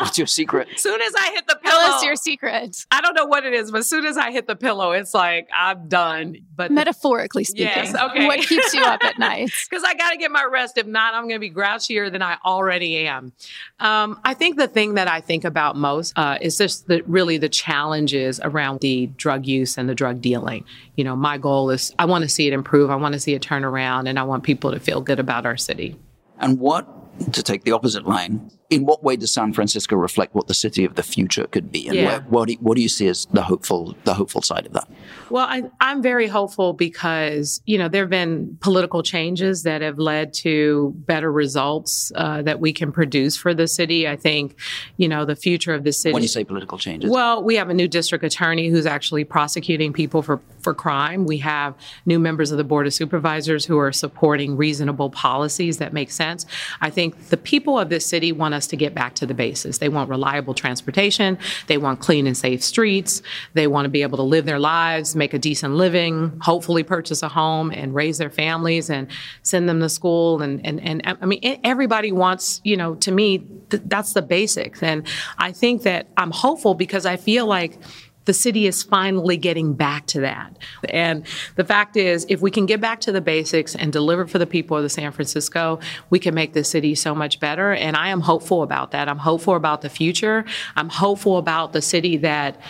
What's 0.00 0.18
your 0.18 0.26
secret? 0.26 0.68
As 0.74 0.82
soon 0.82 1.00
as 1.00 1.14
I 1.14 1.32
hit 1.32 1.46
the 1.46 1.56
pillow, 1.56 1.78
Tell 1.78 1.92
us 1.92 2.04
your 2.04 2.16
secret. 2.16 2.86
I 2.90 3.00
don't 3.00 3.14
know 3.14 3.26
what 3.26 3.44
it 3.44 3.52
is, 3.52 3.70
but 3.70 3.78
as 3.78 3.88
soon 3.88 4.04
as 4.04 4.16
I 4.16 4.32
hit 4.32 4.46
the 4.46 4.56
pillow, 4.56 4.92
it's 4.92 5.14
like 5.14 5.48
I'm 5.56 5.88
done. 5.88 6.38
But 6.54 6.70
metaphorically 6.70 7.44
speaking, 7.44 7.66
yes, 7.66 7.94
okay. 7.94 8.26
what 8.26 8.40
keeps 8.40 8.74
you 8.74 8.82
up 8.82 9.02
at 9.04 9.18
night? 9.18 9.50
Because 9.68 9.84
I 9.84 9.94
got 9.94 10.10
to 10.10 10.16
get 10.16 10.30
my 10.30 10.44
rest. 10.50 10.78
If 10.78 10.86
not, 10.86 11.14
I'm 11.14 11.24
going 11.24 11.36
to 11.36 11.38
be 11.40 11.50
grouchier 11.50 12.10
than 12.10 12.22
I 12.22 12.36
already 12.44 13.06
am. 13.06 13.32
Um, 13.80 14.20
I 14.24 14.34
think 14.34 14.58
the 14.58 14.68
thing 14.68 14.94
that 14.94 15.08
I 15.08 15.20
think 15.20 15.44
about 15.44 15.76
most 15.76 16.12
uh, 16.16 16.38
is 16.40 16.58
just 16.58 16.88
the, 16.88 17.02
really 17.06 17.38
the 17.38 17.48
challenges 17.48 18.40
around 18.42 18.80
the 18.80 19.06
drug 19.16 19.46
use 19.46 19.78
and 19.78 19.88
the 19.88 19.94
drug 19.94 20.20
dealing. 20.20 20.64
You 20.96 21.04
know, 21.04 21.16
my 21.16 21.38
goal 21.38 21.70
is 21.70 21.94
I 21.98 22.06
want 22.06 22.22
to 22.22 22.28
see 22.28 22.46
it 22.46 22.52
improve. 22.52 22.90
I 22.90 22.96
want 22.96 23.14
to 23.14 23.20
see 23.20 23.34
it 23.34 23.42
turn 23.42 23.64
around, 23.64 24.06
and 24.08 24.18
I 24.18 24.24
want 24.24 24.42
people 24.42 24.72
to 24.72 24.80
feel 24.80 25.00
good 25.00 25.20
about 25.20 25.46
our 25.46 25.56
city. 25.56 25.96
And 26.38 26.58
what 26.58 27.01
to 27.30 27.42
take 27.42 27.64
the 27.64 27.72
opposite 27.72 28.04
line, 28.06 28.50
in 28.72 28.86
what 28.86 29.04
way 29.04 29.16
does 29.16 29.32
San 29.32 29.52
Francisco 29.52 29.96
reflect 29.96 30.34
what 30.34 30.46
the 30.46 30.54
city 30.54 30.84
of 30.84 30.94
the 30.94 31.02
future 31.02 31.46
could 31.46 31.70
be, 31.70 31.86
and 31.86 31.96
yeah. 31.96 32.06
where, 32.06 32.20
what, 32.22 32.46
do 32.46 32.52
you, 32.54 32.58
what 32.60 32.76
do 32.76 32.82
you 32.82 32.88
see 32.88 33.06
as 33.06 33.26
the 33.26 33.42
hopeful 33.42 33.94
the 34.04 34.14
hopeful 34.14 34.42
side 34.42 34.66
of 34.66 34.72
that? 34.72 34.88
Well, 35.30 35.46
I, 35.46 35.64
I'm 35.80 36.02
very 36.02 36.26
hopeful 36.26 36.72
because 36.72 37.60
you 37.66 37.78
know 37.78 37.88
there 37.88 38.02
have 38.02 38.10
been 38.10 38.56
political 38.60 39.02
changes 39.02 39.62
that 39.64 39.82
have 39.82 39.98
led 39.98 40.32
to 40.34 40.94
better 41.06 41.30
results 41.30 42.12
uh, 42.14 42.42
that 42.42 42.60
we 42.60 42.72
can 42.72 42.92
produce 42.92 43.36
for 43.36 43.52
the 43.54 43.68
city. 43.68 44.08
I 44.08 44.16
think 44.16 44.56
you 44.96 45.08
know 45.08 45.24
the 45.24 45.36
future 45.36 45.74
of 45.74 45.84
the 45.84 45.92
city. 45.92 46.14
When 46.14 46.22
you 46.22 46.28
say 46.28 46.44
political 46.44 46.78
changes, 46.78 47.10
well, 47.10 47.42
we 47.42 47.56
have 47.56 47.68
a 47.68 47.74
new 47.74 47.88
district 47.88 48.24
attorney 48.24 48.68
who's 48.68 48.86
actually 48.86 49.24
prosecuting 49.24 49.92
people 49.92 50.22
for 50.22 50.40
for 50.60 50.72
crime. 50.72 51.26
We 51.26 51.38
have 51.38 51.74
new 52.06 52.18
members 52.18 52.50
of 52.50 52.58
the 52.58 52.64
board 52.64 52.86
of 52.86 52.94
supervisors 52.94 53.64
who 53.64 53.78
are 53.78 53.92
supporting 53.92 54.56
reasonable 54.56 55.10
policies 55.10 55.78
that 55.78 55.92
make 55.92 56.10
sense. 56.10 56.46
I 56.80 56.90
think 56.90 57.28
the 57.28 57.36
people 57.36 57.78
of 57.78 57.88
this 57.88 58.06
city 58.06 58.32
want 58.32 58.54
us 58.62 58.68
to 58.68 58.76
get 58.76 58.94
back 58.94 59.14
to 59.16 59.26
the 59.26 59.34
basis. 59.34 59.78
They 59.78 59.88
want 59.88 60.08
reliable 60.08 60.54
transportation. 60.54 61.38
They 61.66 61.78
want 61.78 62.00
clean 62.00 62.26
and 62.26 62.36
safe 62.36 62.62
streets. 62.62 63.22
They 63.54 63.66
want 63.66 63.84
to 63.86 63.88
be 63.88 64.02
able 64.02 64.18
to 64.18 64.22
live 64.22 64.46
their 64.46 64.58
lives, 64.58 65.16
make 65.16 65.34
a 65.34 65.38
decent 65.38 65.74
living, 65.74 66.38
hopefully 66.40 66.84
purchase 66.84 67.22
a 67.22 67.28
home 67.28 67.70
and 67.70 67.94
raise 67.94 68.18
their 68.18 68.30
families 68.30 68.88
and 68.90 69.08
send 69.42 69.68
them 69.68 69.80
to 69.80 69.88
school. 69.88 70.42
And, 70.42 70.64
and, 70.64 70.80
and 70.80 71.02
I 71.20 71.26
mean, 71.26 71.60
everybody 71.64 72.12
wants, 72.12 72.60
you 72.64 72.76
know, 72.76 72.94
to 72.96 73.10
me, 73.10 73.38
th- 73.70 73.82
that's 73.86 74.12
the 74.12 74.22
basics. 74.22 74.82
And 74.82 75.06
I 75.38 75.52
think 75.52 75.82
that 75.82 76.06
I'm 76.16 76.30
hopeful 76.30 76.74
because 76.74 77.04
I 77.06 77.16
feel 77.16 77.46
like 77.46 77.78
the 78.24 78.32
city 78.32 78.66
is 78.66 78.82
finally 78.82 79.36
getting 79.36 79.74
back 79.74 80.06
to 80.06 80.20
that. 80.20 80.56
And 80.88 81.26
the 81.56 81.64
fact 81.64 81.96
is, 81.96 82.26
if 82.28 82.40
we 82.40 82.50
can 82.50 82.66
get 82.66 82.80
back 82.80 83.00
to 83.00 83.12
the 83.12 83.20
basics 83.20 83.74
and 83.74 83.92
deliver 83.92 84.26
for 84.26 84.38
the 84.38 84.46
people 84.46 84.76
of 84.76 84.82
the 84.82 84.88
San 84.88 85.12
Francisco, 85.12 85.80
we 86.10 86.18
can 86.18 86.34
make 86.34 86.52
the 86.52 86.64
city 86.64 86.94
so 86.94 87.14
much 87.14 87.40
better. 87.40 87.72
And 87.72 87.96
I 87.96 88.08
am 88.08 88.20
hopeful 88.20 88.62
about 88.62 88.92
that. 88.92 89.08
I'm 89.08 89.18
hopeful 89.18 89.56
about 89.56 89.82
the 89.82 89.90
future. 89.90 90.44
I'm 90.76 90.88
hopeful 90.88 91.38
about 91.38 91.72
the 91.72 91.82
city 91.82 92.16
that 92.18 92.60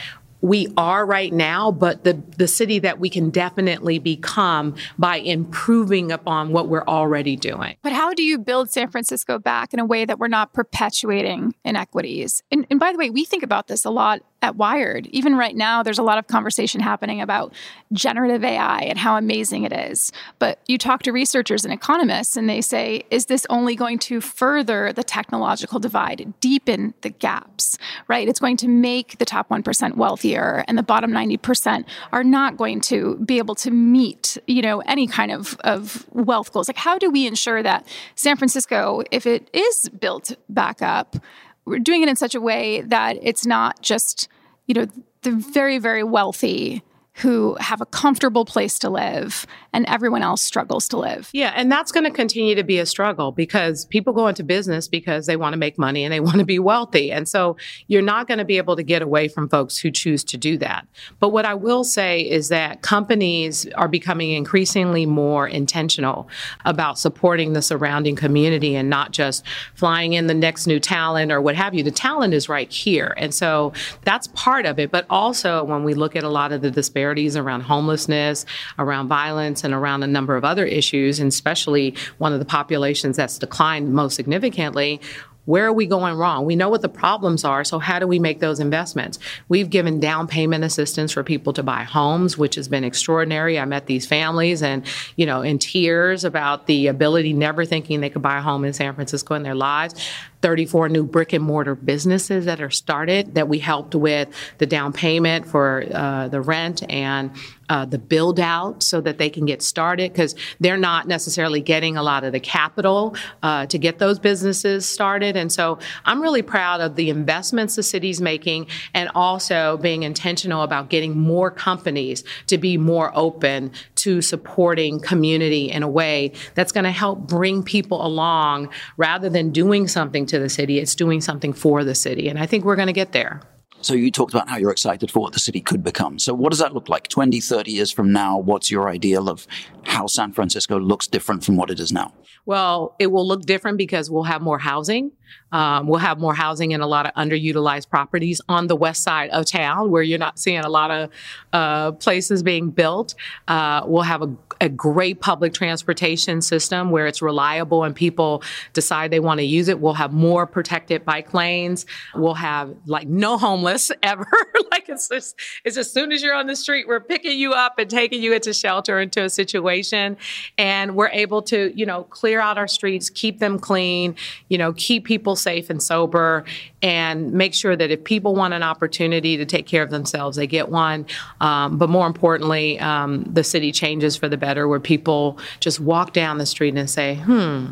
we 0.42 0.72
are 0.76 1.06
right 1.06 1.32
now, 1.32 1.70
but 1.70 2.02
the, 2.02 2.20
the 2.36 2.48
city 2.48 2.80
that 2.80 2.98
we 2.98 3.08
can 3.08 3.30
definitely 3.30 4.00
become 4.00 4.74
by 4.98 5.16
improving 5.18 6.10
upon 6.10 6.50
what 6.50 6.68
we're 6.68 6.84
already 6.84 7.36
doing. 7.36 7.76
But 7.82 7.92
how 7.92 8.12
do 8.12 8.24
you 8.24 8.38
build 8.38 8.68
San 8.68 8.90
Francisco 8.90 9.38
back 9.38 9.72
in 9.72 9.78
a 9.78 9.84
way 9.84 10.04
that 10.04 10.18
we're 10.18 10.26
not 10.28 10.52
perpetuating 10.52 11.54
inequities? 11.64 12.42
And, 12.50 12.66
and 12.70 12.80
by 12.80 12.90
the 12.90 12.98
way, 12.98 13.08
we 13.08 13.24
think 13.24 13.44
about 13.44 13.68
this 13.68 13.84
a 13.84 13.90
lot 13.90 14.22
at 14.42 14.56
Wired. 14.56 15.06
Even 15.06 15.36
right 15.36 15.56
now, 15.56 15.82
there's 15.82 15.98
a 15.98 16.02
lot 16.02 16.18
of 16.18 16.26
conversation 16.26 16.80
happening 16.80 17.20
about 17.20 17.54
generative 17.92 18.44
AI 18.44 18.80
and 18.80 18.98
how 18.98 19.16
amazing 19.16 19.62
it 19.62 19.72
is. 19.72 20.12
But 20.38 20.58
you 20.66 20.76
talk 20.76 21.02
to 21.04 21.12
researchers 21.12 21.64
and 21.64 21.72
economists, 21.72 22.36
and 22.36 22.48
they 22.48 22.60
say, 22.60 23.04
is 23.10 23.26
this 23.26 23.46
only 23.48 23.76
going 23.76 23.98
to 24.00 24.20
further 24.20 24.92
the 24.92 25.04
technological 25.04 25.78
divide, 25.78 26.34
deepen 26.40 26.94
the 27.02 27.10
gaps, 27.10 27.78
right? 28.08 28.28
It's 28.28 28.40
going 28.40 28.56
to 28.58 28.68
make 28.68 29.18
the 29.18 29.24
top 29.24 29.48
1% 29.48 29.96
wealthier, 29.96 30.64
and 30.66 30.76
the 30.76 30.82
bottom 30.82 31.12
90% 31.12 31.84
are 32.12 32.24
not 32.24 32.56
going 32.56 32.80
to 32.82 33.16
be 33.24 33.38
able 33.38 33.54
to 33.56 33.70
meet, 33.70 34.36
you 34.46 34.62
know, 34.62 34.80
any 34.80 35.06
kind 35.06 35.30
of, 35.30 35.56
of 35.60 36.06
wealth 36.10 36.52
goals. 36.52 36.68
Like, 36.68 36.76
how 36.76 36.98
do 36.98 37.10
we 37.10 37.26
ensure 37.26 37.62
that 37.62 37.86
San 38.16 38.36
Francisco, 38.36 39.02
if 39.12 39.26
it 39.26 39.48
is 39.52 39.88
built 39.88 40.34
back 40.48 40.82
up, 40.82 41.16
we're 41.64 41.78
doing 41.78 42.02
it 42.02 42.08
in 42.08 42.16
such 42.16 42.34
a 42.34 42.40
way 42.40 42.80
that 42.82 43.18
it's 43.22 43.46
not 43.46 43.80
just, 43.82 44.28
you 44.66 44.74
know, 44.74 44.86
the 45.22 45.32
very, 45.32 45.78
very 45.78 46.02
wealthy 46.02 46.82
who 47.16 47.56
have 47.60 47.80
a 47.80 47.86
comfortable 47.86 48.44
place 48.44 48.78
to 48.78 48.88
live 48.88 49.46
and 49.74 49.86
everyone 49.86 50.22
else 50.22 50.40
struggles 50.40 50.88
to 50.88 50.96
live. 50.96 51.28
Yeah, 51.32 51.52
and 51.54 51.70
that's 51.70 51.92
going 51.92 52.04
to 52.04 52.10
continue 52.10 52.54
to 52.54 52.64
be 52.64 52.78
a 52.78 52.86
struggle 52.86 53.32
because 53.32 53.84
people 53.86 54.14
go 54.14 54.28
into 54.28 54.42
business 54.42 54.88
because 54.88 55.26
they 55.26 55.36
want 55.36 55.52
to 55.52 55.58
make 55.58 55.78
money 55.78 56.04
and 56.04 56.12
they 56.12 56.20
want 56.32 56.38
to 56.38 56.44
be 56.44 56.58
wealthy. 56.58 57.12
And 57.12 57.28
so 57.28 57.56
you're 57.86 58.02
not 58.02 58.28
going 58.28 58.38
to 58.38 58.46
be 58.46 58.56
able 58.56 58.76
to 58.76 58.82
get 58.82 59.02
away 59.02 59.28
from 59.28 59.48
folks 59.48 59.76
who 59.76 59.90
choose 59.90 60.24
to 60.24 60.38
do 60.38 60.56
that. 60.58 60.86
But 61.20 61.30
what 61.30 61.44
I 61.44 61.54
will 61.54 61.84
say 61.84 62.22
is 62.22 62.48
that 62.48 62.80
companies 62.80 63.68
are 63.74 63.88
becoming 63.88 64.30
increasingly 64.30 65.04
more 65.04 65.46
intentional 65.46 66.28
about 66.64 66.98
supporting 66.98 67.52
the 67.52 67.62
surrounding 67.62 68.16
community 68.16 68.74
and 68.74 68.88
not 68.88 69.10
just 69.10 69.44
flying 69.74 70.14
in 70.14 70.28
the 70.28 70.34
next 70.34 70.66
new 70.66 70.80
talent 70.80 71.30
or 71.30 71.42
what 71.42 71.56
have 71.56 71.74
you. 71.74 71.82
The 71.82 71.90
talent 71.90 72.32
is 72.32 72.48
right 72.48 72.72
here. 72.72 73.14
And 73.18 73.34
so 73.34 73.74
that's 74.02 74.28
part 74.28 74.64
of 74.64 74.78
it. 74.78 74.90
But 74.90 75.04
also 75.10 75.62
when 75.64 75.84
we 75.84 75.92
look 75.92 76.16
at 76.16 76.22
a 76.22 76.28
lot 76.30 76.52
of 76.52 76.62
the 76.62 76.70
disparities 76.70 77.01
disparities 77.02 77.36
around 77.36 77.62
homelessness, 77.62 78.46
around 78.78 79.08
violence, 79.08 79.64
and 79.64 79.74
around 79.74 80.04
a 80.04 80.06
number 80.06 80.36
of 80.36 80.44
other 80.44 80.64
issues, 80.64 81.18
and 81.18 81.28
especially 81.28 81.96
one 82.18 82.32
of 82.32 82.38
the 82.38 82.44
populations 82.44 83.16
that's 83.16 83.38
declined 83.38 83.92
most 83.92 84.14
significantly, 84.14 85.00
where 85.44 85.66
are 85.66 85.72
we 85.72 85.86
going 85.86 86.16
wrong? 86.16 86.44
We 86.44 86.54
know 86.54 86.68
what 86.68 86.82
the 86.82 86.88
problems 86.88 87.44
are, 87.44 87.64
so 87.64 87.80
how 87.80 87.98
do 87.98 88.06
we 88.06 88.20
make 88.20 88.38
those 88.38 88.60
investments? 88.60 89.18
We've 89.48 89.68
given 89.68 89.98
down 89.98 90.28
payment 90.28 90.62
assistance 90.62 91.10
for 91.10 91.24
people 91.24 91.52
to 91.54 91.64
buy 91.64 91.82
homes, 91.82 92.38
which 92.38 92.54
has 92.54 92.68
been 92.68 92.84
extraordinary. 92.84 93.58
I 93.58 93.64
met 93.64 93.86
these 93.86 94.06
families 94.06 94.62
and, 94.62 94.84
you 95.16 95.26
know, 95.26 95.42
in 95.42 95.58
tears 95.58 96.24
about 96.24 96.68
the 96.68 96.86
ability, 96.86 97.32
never 97.32 97.64
thinking 97.64 98.00
they 98.00 98.10
could 98.10 98.22
buy 98.22 98.38
a 98.38 98.40
home 98.40 98.64
in 98.64 98.72
San 98.72 98.94
Francisco 98.94 99.34
in 99.34 99.42
their 99.42 99.56
lives. 99.56 99.94
34 100.42 100.88
new 100.88 101.04
brick 101.04 101.32
and 101.32 101.44
mortar 101.44 101.74
businesses 101.74 102.44
that 102.44 102.60
are 102.60 102.70
started 102.70 103.34
that 103.34 103.48
we 103.48 103.58
helped 103.58 103.94
with 103.94 104.28
the 104.58 104.66
down 104.66 104.92
payment 104.92 105.46
for 105.46 105.84
uh, 105.92 106.28
the 106.28 106.40
rent 106.40 106.82
and 106.90 107.30
uh, 107.72 107.86
the 107.86 107.98
build 107.98 108.38
out 108.38 108.82
so 108.82 109.00
that 109.00 109.16
they 109.16 109.30
can 109.30 109.46
get 109.46 109.62
started 109.62 110.12
because 110.12 110.34
they're 110.60 110.76
not 110.76 111.08
necessarily 111.08 111.62
getting 111.62 111.96
a 111.96 112.02
lot 112.02 112.22
of 112.22 112.32
the 112.32 112.40
capital 112.40 113.16
uh, 113.42 113.64
to 113.64 113.78
get 113.78 113.98
those 113.98 114.18
businesses 114.18 114.86
started. 114.86 115.38
And 115.38 115.50
so 115.50 115.78
I'm 116.04 116.20
really 116.20 116.42
proud 116.42 116.82
of 116.82 116.96
the 116.96 117.08
investments 117.08 117.76
the 117.76 117.82
city's 117.82 118.20
making 118.20 118.66
and 118.92 119.10
also 119.14 119.78
being 119.78 120.02
intentional 120.02 120.62
about 120.62 120.90
getting 120.90 121.16
more 121.18 121.50
companies 121.50 122.24
to 122.48 122.58
be 122.58 122.76
more 122.76 123.10
open 123.14 123.72
to 123.96 124.20
supporting 124.20 125.00
community 125.00 125.70
in 125.70 125.82
a 125.82 125.88
way 125.88 126.32
that's 126.54 126.72
going 126.72 126.84
to 126.84 126.90
help 126.90 127.20
bring 127.20 127.62
people 127.62 128.04
along 128.04 128.68
rather 128.98 129.30
than 129.30 129.50
doing 129.50 129.88
something 129.88 130.26
to 130.32 130.38
the 130.38 130.48
city. 130.48 130.78
It's 130.78 130.94
doing 130.94 131.20
something 131.20 131.52
for 131.52 131.84
the 131.84 131.94
city. 131.94 132.28
And 132.28 132.38
I 132.38 132.46
think 132.46 132.64
we're 132.64 132.76
going 132.76 132.88
to 132.88 132.92
get 132.92 133.12
there. 133.12 133.40
So 133.82 133.94
you 133.94 134.12
talked 134.12 134.32
about 134.32 134.48
how 134.48 134.58
you're 134.58 134.70
excited 134.70 135.10
for 135.10 135.20
what 135.20 135.32
the 135.32 135.40
city 135.40 135.60
could 135.60 135.82
become. 135.82 136.18
So 136.18 136.34
what 136.34 136.50
does 136.50 136.60
that 136.60 136.72
look 136.72 136.88
like 136.88 137.08
20, 137.08 137.40
30 137.40 137.72
years 137.72 137.90
from 137.90 138.12
now? 138.12 138.38
What's 138.38 138.70
your 138.70 138.88
ideal 138.88 139.28
of 139.28 139.46
how 139.82 140.06
San 140.06 140.32
Francisco 140.32 140.78
looks 140.78 141.08
different 141.08 141.44
from 141.44 141.56
what 141.56 141.68
it 141.68 141.80
is 141.80 141.92
now? 141.92 142.14
Well, 142.46 142.94
it 142.98 143.08
will 143.08 143.26
look 143.26 143.42
different 143.42 143.78
because 143.78 144.08
we'll 144.10 144.22
have 144.24 144.40
more 144.40 144.58
housing. 144.58 145.12
Um, 145.52 145.86
we'll 145.86 146.00
have 146.00 146.18
more 146.18 146.34
housing 146.34 146.72
and 146.72 146.82
a 146.82 146.86
lot 146.86 147.06
of 147.06 147.14
underutilized 147.14 147.90
properties 147.90 148.40
on 148.48 148.66
the 148.66 148.76
west 148.76 149.02
side 149.02 149.30
of 149.30 149.44
town 149.44 149.90
where 149.90 150.02
you're 150.02 150.18
not 150.18 150.38
seeing 150.38 150.60
a 150.60 150.68
lot 150.68 150.90
of 150.90 151.10
uh, 151.52 151.92
places 151.92 152.42
being 152.42 152.70
built. 152.70 153.14
Uh, 153.46 153.82
we'll 153.84 154.02
have 154.02 154.22
a, 154.22 154.34
a, 154.60 154.68
great 154.70 155.20
public 155.20 155.52
transportation 155.52 156.40
system 156.40 156.90
where 156.90 157.06
it's 157.06 157.20
reliable 157.20 157.84
and 157.84 157.94
people 157.94 158.42
decide 158.72 159.10
they 159.10 159.20
want 159.20 159.38
to 159.38 159.44
use 159.44 159.68
it. 159.68 159.78
We'll 159.78 159.92
have 159.92 160.12
more 160.12 160.46
protected 160.46 161.04
bike 161.04 161.34
lanes. 161.34 161.84
We'll 162.14 162.34
have 162.34 162.74
like 162.86 163.06
no 163.06 163.36
homeless 163.36 163.92
ever. 164.02 164.26
like 164.70 164.88
it's 164.88 165.08
just, 165.08 165.38
it's 165.64 165.76
as 165.76 165.92
soon 165.92 166.12
as 166.12 166.22
you're 166.22 166.34
on 166.34 166.46
the 166.46 166.56
street, 166.56 166.88
we're 166.88 167.00
picking 167.00 167.38
you 167.38 167.52
up 167.52 167.78
and 167.78 167.90
taking 167.90 168.22
you 168.22 168.32
into 168.32 168.54
shelter, 168.54 168.98
into 168.98 169.22
a 169.24 169.28
situation. 169.28 170.16
And 170.56 170.96
we're 170.96 171.10
able 171.10 171.42
to, 171.42 171.72
you 171.78 171.84
know, 171.84 172.04
clear 172.04 172.40
out 172.40 172.56
our 172.56 172.68
streets, 172.68 173.10
keep 173.10 173.40
them 173.40 173.58
clean, 173.58 174.16
you 174.48 174.56
know, 174.56 174.72
keep 174.72 175.04
people 175.04 175.21
safe 175.36 175.70
and 175.70 175.82
sober 175.82 176.44
and 176.82 177.32
make 177.32 177.54
sure 177.54 177.76
that 177.76 177.90
if 177.90 178.04
people 178.04 178.34
want 178.34 178.54
an 178.54 178.62
opportunity 178.62 179.36
to 179.36 179.44
take 179.44 179.66
care 179.66 179.82
of 179.82 179.90
themselves, 179.90 180.36
they 180.36 180.46
get 180.46 180.68
one. 180.68 181.06
Um, 181.40 181.78
but 181.78 181.88
more 181.88 182.06
importantly, 182.06 182.78
um, 182.80 183.24
the 183.24 183.44
city 183.44 183.72
changes 183.72 184.16
for 184.16 184.28
the 184.28 184.36
better 184.36 184.66
where 184.68 184.80
people 184.80 185.38
just 185.60 185.80
walk 185.80 186.12
down 186.12 186.38
the 186.38 186.46
street 186.46 186.74
and 186.74 186.88
say, 186.90 187.16
hmm, 187.16 187.66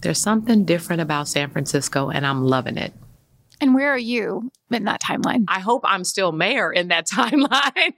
there's 0.00 0.20
something 0.20 0.64
different 0.64 1.02
about 1.02 1.28
San 1.28 1.50
Francisco 1.50 2.10
and 2.10 2.26
I'm 2.26 2.44
loving 2.44 2.76
it. 2.76 2.92
And 3.60 3.74
where 3.74 3.90
are 3.90 3.98
you 3.98 4.50
in 4.70 4.84
that 4.84 5.00
timeline? 5.00 5.44
I 5.48 5.60
hope 5.60 5.82
I'm 5.84 6.04
still 6.04 6.32
mayor 6.32 6.70
in 6.70 6.88
that 6.88 7.06
timeline. 7.12 7.94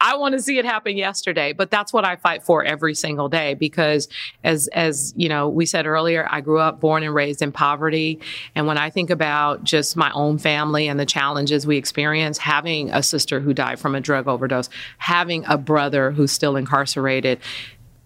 I 0.00 0.16
want 0.16 0.34
to 0.34 0.42
see 0.42 0.58
it 0.58 0.64
happen 0.64 0.96
yesterday, 0.96 1.52
but 1.52 1.70
that's 1.70 1.92
what 1.92 2.04
I 2.04 2.16
fight 2.16 2.42
for 2.42 2.62
every 2.64 2.94
single 2.94 3.28
day 3.28 3.54
because 3.54 4.08
as 4.44 4.68
as 4.68 5.14
you 5.16 5.28
know, 5.28 5.48
we 5.48 5.64
said 5.64 5.86
earlier, 5.86 6.26
I 6.30 6.40
grew 6.40 6.58
up 6.58 6.80
born 6.80 7.02
and 7.02 7.14
raised 7.14 7.40
in 7.40 7.52
poverty, 7.52 8.20
and 8.54 8.66
when 8.66 8.76
I 8.76 8.90
think 8.90 9.10
about 9.10 9.64
just 9.64 9.96
my 9.96 10.10
own 10.12 10.38
family 10.38 10.88
and 10.88 11.00
the 11.00 11.06
challenges 11.06 11.66
we 11.66 11.76
experience, 11.76 12.38
having 12.38 12.90
a 12.90 13.02
sister 13.02 13.40
who 13.40 13.54
died 13.54 13.78
from 13.78 13.94
a 13.94 14.00
drug 14.00 14.28
overdose, 14.28 14.68
having 14.98 15.44
a 15.46 15.56
brother 15.56 16.10
who's 16.10 16.32
still 16.32 16.56
incarcerated, 16.56 17.40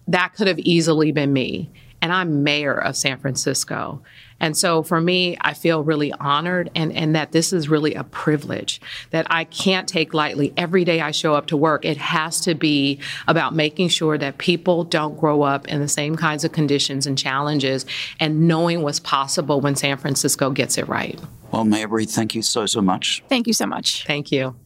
that 0.07 0.33
could 0.35 0.47
have 0.47 0.59
easily 0.59 1.11
been 1.11 1.33
me. 1.33 1.69
And 2.01 2.11
I'm 2.11 2.43
mayor 2.43 2.75
of 2.77 2.97
San 2.97 3.17
Francisco. 3.17 4.01
And 4.43 4.57
so 4.57 4.83
for 4.83 4.99
me, 4.99 5.37
I 5.39 5.53
feel 5.53 5.85
really 5.85 6.11
honored 6.11 6.69
and, 6.75 6.91
and 6.91 7.15
that 7.15 7.31
this 7.31 7.53
is 7.53 7.69
really 7.69 7.93
a 7.93 8.03
privilege 8.03 8.81
that 9.11 9.25
I 9.29 9.45
can't 9.45 9.87
take 9.87 10.13
lightly. 10.13 10.51
Every 10.57 10.83
day 10.83 10.99
I 10.99 11.11
show 11.11 11.33
up 11.33 11.45
to 11.45 11.55
work, 11.55 11.85
it 11.85 11.95
has 11.95 12.41
to 12.41 12.53
be 12.53 12.99
about 13.25 13.55
making 13.55 13.87
sure 13.87 14.17
that 14.17 14.39
people 14.39 14.83
don't 14.83 15.17
grow 15.17 15.43
up 15.43 15.69
in 15.69 15.79
the 15.79 15.87
same 15.87 16.17
kinds 16.17 16.43
of 16.43 16.51
conditions 16.51 17.07
and 17.07 17.17
challenges 17.17 17.85
and 18.19 18.45
knowing 18.45 18.81
what's 18.81 18.99
possible 18.99 19.61
when 19.61 19.77
San 19.77 19.95
Francisco 19.95 20.49
gets 20.49 20.77
it 20.77 20.89
right. 20.89 21.17
Well, 21.51 21.63
Mayor 21.63 21.87
Breed, 21.87 22.09
thank 22.09 22.35
you 22.35 22.41
so, 22.41 22.65
so 22.65 22.81
much. 22.81 23.23
Thank 23.29 23.47
you 23.47 23.53
so 23.53 23.65
much. 23.65 24.05
Thank 24.05 24.29
you. 24.29 24.57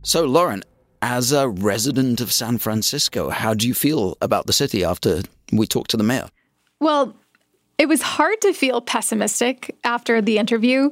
So, 0.00 0.24
Lauren, 0.24 0.62
as 1.04 1.32
a 1.32 1.50
resident 1.50 2.22
of 2.22 2.32
San 2.32 2.56
Francisco, 2.56 3.28
how 3.28 3.52
do 3.52 3.68
you 3.68 3.74
feel 3.74 4.16
about 4.22 4.46
the 4.46 4.54
city 4.54 4.82
after 4.82 5.20
we 5.52 5.66
talked 5.66 5.90
to 5.90 5.98
the 5.98 6.02
mayor? 6.02 6.30
Well, 6.80 7.14
it 7.76 7.88
was 7.88 8.00
hard 8.00 8.40
to 8.40 8.54
feel 8.54 8.80
pessimistic 8.80 9.76
after 9.84 10.22
the 10.22 10.38
interview 10.38 10.88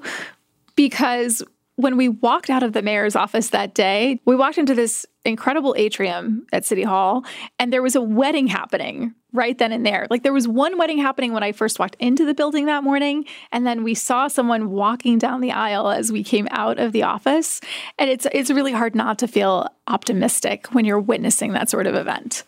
because 0.76 1.42
when 1.76 1.96
we 1.96 2.08
walked 2.08 2.50
out 2.50 2.62
of 2.62 2.72
the 2.72 2.82
mayor's 2.82 3.16
office 3.16 3.50
that 3.50 3.74
day, 3.74 4.20
we 4.24 4.36
walked 4.36 4.58
into 4.58 4.74
this 4.74 5.06
incredible 5.24 5.74
atrium 5.78 6.46
at 6.52 6.64
City 6.64 6.82
Hall, 6.82 7.24
and 7.58 7.72
there 7.72 7.82
was 7.82 7.96
a 7.96 8.00
wedding 8.00 8.46
happening 8.46 9.14
right 9.32 9.56
then 9.56 9.72
and 9.72 9.86
there. 9.86 10.06
Like 10.10 10.22
there 10.22 10.32
was 10.32 10.46
one 10.46 10.76
wedding 10.76 10.98
happening 10.98 11.32
when 11.32 11.42
I 11.42 11.52
first 11.52 11.78
walked 11.78 11.96
into 11.98 12.26
the 12.26 12.34
building 12.34 12.66
that 12.66 12.84
morning, 12.84 13.24
and 13.50 13.66
then 13.66 13.84
we 13.84 13.94
saw 13.94 14.28
someone 14.28 14.70
walking 14.70 15.18
down 15.18 15.40
the 15.40 15.52
aisle 15.52 15.88
as 15.88 16.12
we 16.12 16.22
came 16.22 16.48
out 16.50 16.78
of 16.78 16.92
the 16.92 17.04
office. 17.04 17.60
And 17.98 18.10
it's 18.10 18.26
it's 18.32 18.50
really 18.50 18.72
hard 18.72 18.94
not 18.94 19.18
to 19.20 19.28
feel 19.28 19.68
optimistic 19.88 20.66
when 20.74 20.84
you're 20.84 21.00
witnessing 21.00 21.52
that 21.52 21.70
sort 21.70 21.86
of 21.86 21.94
event. 21.94 22.44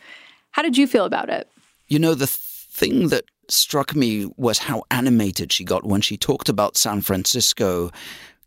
How 0.50 0.62
did 0.62 0.76
you 0.76 0.86
feel 0.86 1.04
about 1.04 1.30
it? 1.30 1.48
You 1.88 1.98
know, 1.98 2.14
the 2.14 2.26
thing 2.26 3.08
that 3.08 3.24
struck 3.48 3.94
me 3.94 4.30
was 4.36 4.58
how 4.58 4.84
animated 4.90 5.52
she 5.52 5.64
got 5.64 5.84
when 5.84 6.00
she 6.00 6.16
talked 6.16 6.48
about 6.48 6.76
San 6.76 7.00
Francisco 7.00 7.90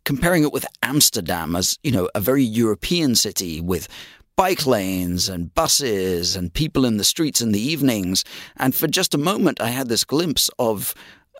comparing 0.07 0.41
it 0.41 0.53
with 0.53 0.65
Amsterdam 0.83 1.53
as, 1.53 1.77
you 1.83 1.91
know, 1.91 2.09
a 2.15 2.21
very 2.21 2.41
European 2.41 3.13
city 3.13 3.59
with 3.59 3.89
bike 4.37 4.65
lanes 4.65 5.27
and 5.27 5.53
buses 5.53 6.33
and 6.33 6.53
people 6.53 6.85
in 6.85 6.95
the 6.95 7.03
streets 7.03 7.41
in 7.41 7.51
the 7.51 7.59
evenings. 7.59 8.23
And 8.55 8.73
for 8.73 8.87
just 8.87 9.13
a 9.13 9.17
moment, 9.17 9.59
I 9.59 9.67
had 9.67 9.89
this 9.89 10.05
glimpse 10.05 10.49
of 10.59 10.95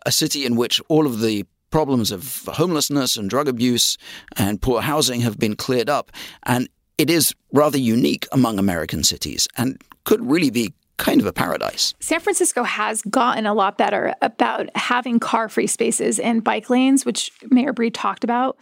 a 0.06 0.12
city 0.12 0.45
in 0.45 0.58
which 0.58 0.82
all 0.89 1.06
of 1.06 1.21
the 1.21 1.45
problems 1.71 2.12
of 2.12 2.43
homelessness 2.51 3.15
and 3.15 3.30
drug 3.30 3.47
abuse 3.47 3.97
and 4.36 4.62
poor 4.62 4.82
housing 4.82 5.21
have 5.21 5.39
been 5.39 5.56
cleared 5.56 5.89
up. 5.89 6.12
And 6.43 6.67
it 6.97 7.10
is 7.10 7.34
rather 7.53 7.77
unique 7.77 8.27
among 8.34 8.60
American 8.60 9.01
cities 9.06 9.47
and 9.56 9.82
could 10.03 10.30
really 10.30 10.49
be 10.49 10.73
kind 10.97 11.21
of 11.21 11.27
a 11.27 11.33
paradise. 11.33 11.93
San 11.99 12.19
Francisco 12.19 12.63
has 12.63 13.01
gotten 13.03 13.45
a 13.45 13.53
lot 13.53 13.77
better 13.77 14.13
about 14.21 14.69
having 14.75 15.19
car 15.19 15.47
free 15.47 15.67
spaces 15.67 16.19
and 16.19 16.43
bike 16.43 16.69
lanes, 16.69 17.05
which 17.05 17.31
Mayor 17.49 17.73
Breed 17.73 17.93
talked 17.93 18.23
about. 18.23 18.57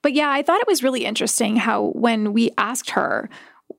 But 0.00 0.14
yeah, 0.14 0.30
I 0.30 0.42
thought 0.42 0.60
it 0.60 0.66
was 0.66 0.82
really 0.82 1.04
interesting 1.04 1.56
how 1.56 1.92
when 1.94 2.32
we 2.32 2.50
asked 2.58 2.90
her 2.90 3.28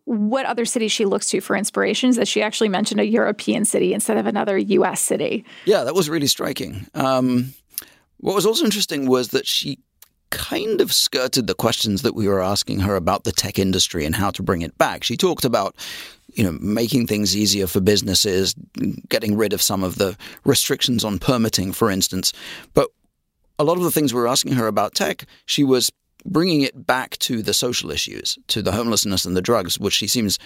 what 0.05 0.45
other 0.45 0.65
city 0.65 0.87
she 0.87 1.05
looks 1.05 1.29
to 1.29 1.39
for 1.39 1.55
inspirations, 1.55 2.15
that 2.17 2.27
she 2.27 2.41
actually 2.41 2.69
mentioned 2.69 2.99
a 2.99 3.05
European 3.05 3.63
city 3.65 3.93
instead 3.93 4.17
of 4.17 4.25
another 4.25 4.57
US 4.57 5.01
city. 5.01 5.45
Yeah, 5.65 5.83
that 5.83 5.95
was 5.95 6.09
really 6.09 6.27
striking. 6.27 6.87
Um, 6.93 7.53
what 8.17 8.35
was 8.35 8.45
also 8.45 8.65
interesting 8.65 9.07
was 9.07 9.29
that 9.29 9.47
she 9.47 9.79
kind 10.29 10.81
of 10.81 10.91
skirted 10.91 11.45
the 11.45 11.53
questions 11.53 12.01
that 12.01 12.15
we 12.15 12.27
were 12.27 12.41
asking 12.41 12.79
her 12.79 12.95
about 12.95 13.23
the 13.23 13.31
tech 13.31 13.59
industry 13.59 14.03
and 14.03 14.15
how 14.15 14.31
to 14.31 14.41
bring 14.41 14.61
it 14.61 14.77
back. 14.77 15.03
She 15.03 15.15
talked 15.15 15.45
about 15.45 15.75
you 16.35 16.43
know, 16.43 16.51
making 16.61 17.07
things 17.07 17.35
easier 17.35 17.67
for 17.67 17.79
businesses, 17.79 18.55
getting 19.09 19.37
rid 19.37 19.53
of 19.53 19.61
some 19.61 19.83
of 19.83 19.97
the 19.97 20.17
restrictions 20.45 21.03
on 21.03 21.19
permitting, 21.19 21.71
for 21.71 21.89
instance. 21.89 22.33
But 22.73 22.89
a 23.59 23.63
lot 23.63 23.77
of 23.77 23.83
the 23.83 23.91
things 23.91 24.13
we 24.13 24.19
were 24.19 24.27
asking 24.27 24.53
her 24.53 24.67
about 24.67 24.95
tech, 24.95 25.25
she 25.45 25.63
was 25.63 25.91
bringing 26.25 26.61
it 26.61 26.87
back 26.87 27.17
to 27.19 27.41
the 27.41 27.53
social 27.53 27.91
issues, 27.91 28.37
to 28.47 28.61
the 28.61 28.71
homelessness 28.71 29.25
and 29.25 29.35
the 29.35 29.41
drugs, 29.41 29.79
which 29.79 29.93
she 29.93 30.07
seems 30.07 30.39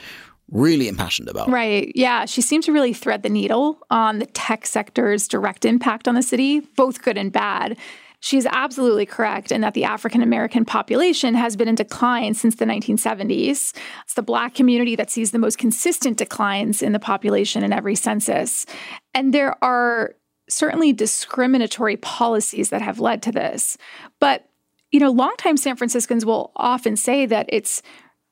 really 0.51 0.87
impassioned 0.87 1.29
about. 1.29 1.49
Right. 1.49 1.91
Yeah. 1.93 2.25
She 2.25 2.41
seemed 2.41 2.63
to 2.63 2.71
really 2.71 2.93
thread 2.93 3.21
the 3.23 3.29
needle 3.29 3.79
on 3.89 4.19
the 4.19 4.25
tech 4.27 4.65
sector's 4.65 5.27
direct 5.27 5.65
impact 5.65 6.07
on 6.07 6.15
the 6.15 6.23
city, 6.23 6.61
both 6.61 7.01
good 7.01 7.17
and 7.17 7.31
bad. 7.31 7.77
She's 8.19 8.47
absolutely 8.47 9.05
correct 9.05 9.51
in 9.51 9.61
that 9.61 9.73
the 9.73 9.83
African 9.83 10.21
American 10.21 10.65
population 10.65 11.35
has 11.35 11.55
been 11.55 11.67
in 11.67 11.75
decline 11.75 12.33
since 12.33 12.55
the 12.55 12.65
1970s. 12.65 13.75
It's 14.03 14.13
the 14.15 14.23
Black 14.23 14.55
community 14.55 14.95
that 14.95 15.11
sees 15.11 15.31
the 15.31 15.39
most 15.39 15.57
consistent 15.57 16.17
declines 16.17 16.81
in 16.81 16.93
the 16.93 16.99
population 16.99 17.63
in 17.63 17.71
every 17.71 17.95
census. 17.95 18.65
And 19.13 19.33
there 19.33 19.63
are 19.63 20.15
certainly 20.49 20.93
discriminatory 20.93 21.97
policies 21.97 22.69
that 22.69 22.81
have 22.81 22.99
led 22.99 23.21
to 23.23 23.31
this. 23.31 23.77
But 24.19 24.49
you 24.91 24.99
know, 24.99 25.11
longtime 25.11 25.57
San 25.57 25.75
Franciscans 25.75 26.25
will 26.25 26.51
often 26.55 26.95
say 26.95 27.25
that 27.25 27.45
it's 27.49 27.81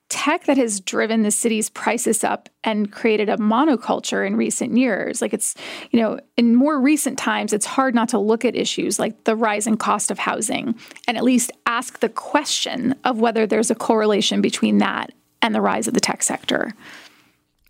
tech 0.09 0.45
that 0.45 0.57
has 0.57 0.79
driven 0.79 1.23
the 1.23 1.31
city's 1.31 1.69
prices 1.69 2.23
up 2.23 2.47
and 2.63 2.91
created 2.91 3.27
a 3.27 3.37
monoculture 3.37 4.25
in 4.25 4.35
recent 4.35 4.77
years. 4.77 5.21
Like 5.21 5.33
it's, 5.33 5.55
you 5.91 5.99
know, 5.99 6.19
in 6.37 6.55
more 6.55 6.79
recent 6.79 7.17
times, 7.17 7.53
it's 7.53 7.65
hard 7.65 7.95
not 7.95 8.09
to 8.09 8.19
look 8.19 8.45
at 8.45 8.55
issues 8.55 8.99
like 8.99 9.23
the 9.23 9.35
rising 9.35 9.77
cost 9.77 10.11
of 10.11 10.19
housing 10.19 10.75
and 11.07 11.17
at 11.17 11.23
least 11.23 11.51
ask 11.65 11.99
the 11.99 12.09
question 12.09 12.95
of 13.03 13.19
whether 13.19 13.47
there's 13.47 13.71
a 13.71 13.75
correlation 13.75 14.41
between 14.41 14.77
that 14.77 15.11
and 15.41 15.55
the 15.55 15.61
rise 15.61 15.87
of 15.87 15.93
the 15.93 15.99
tech 15.99 16.23
sector. 16.23 16.71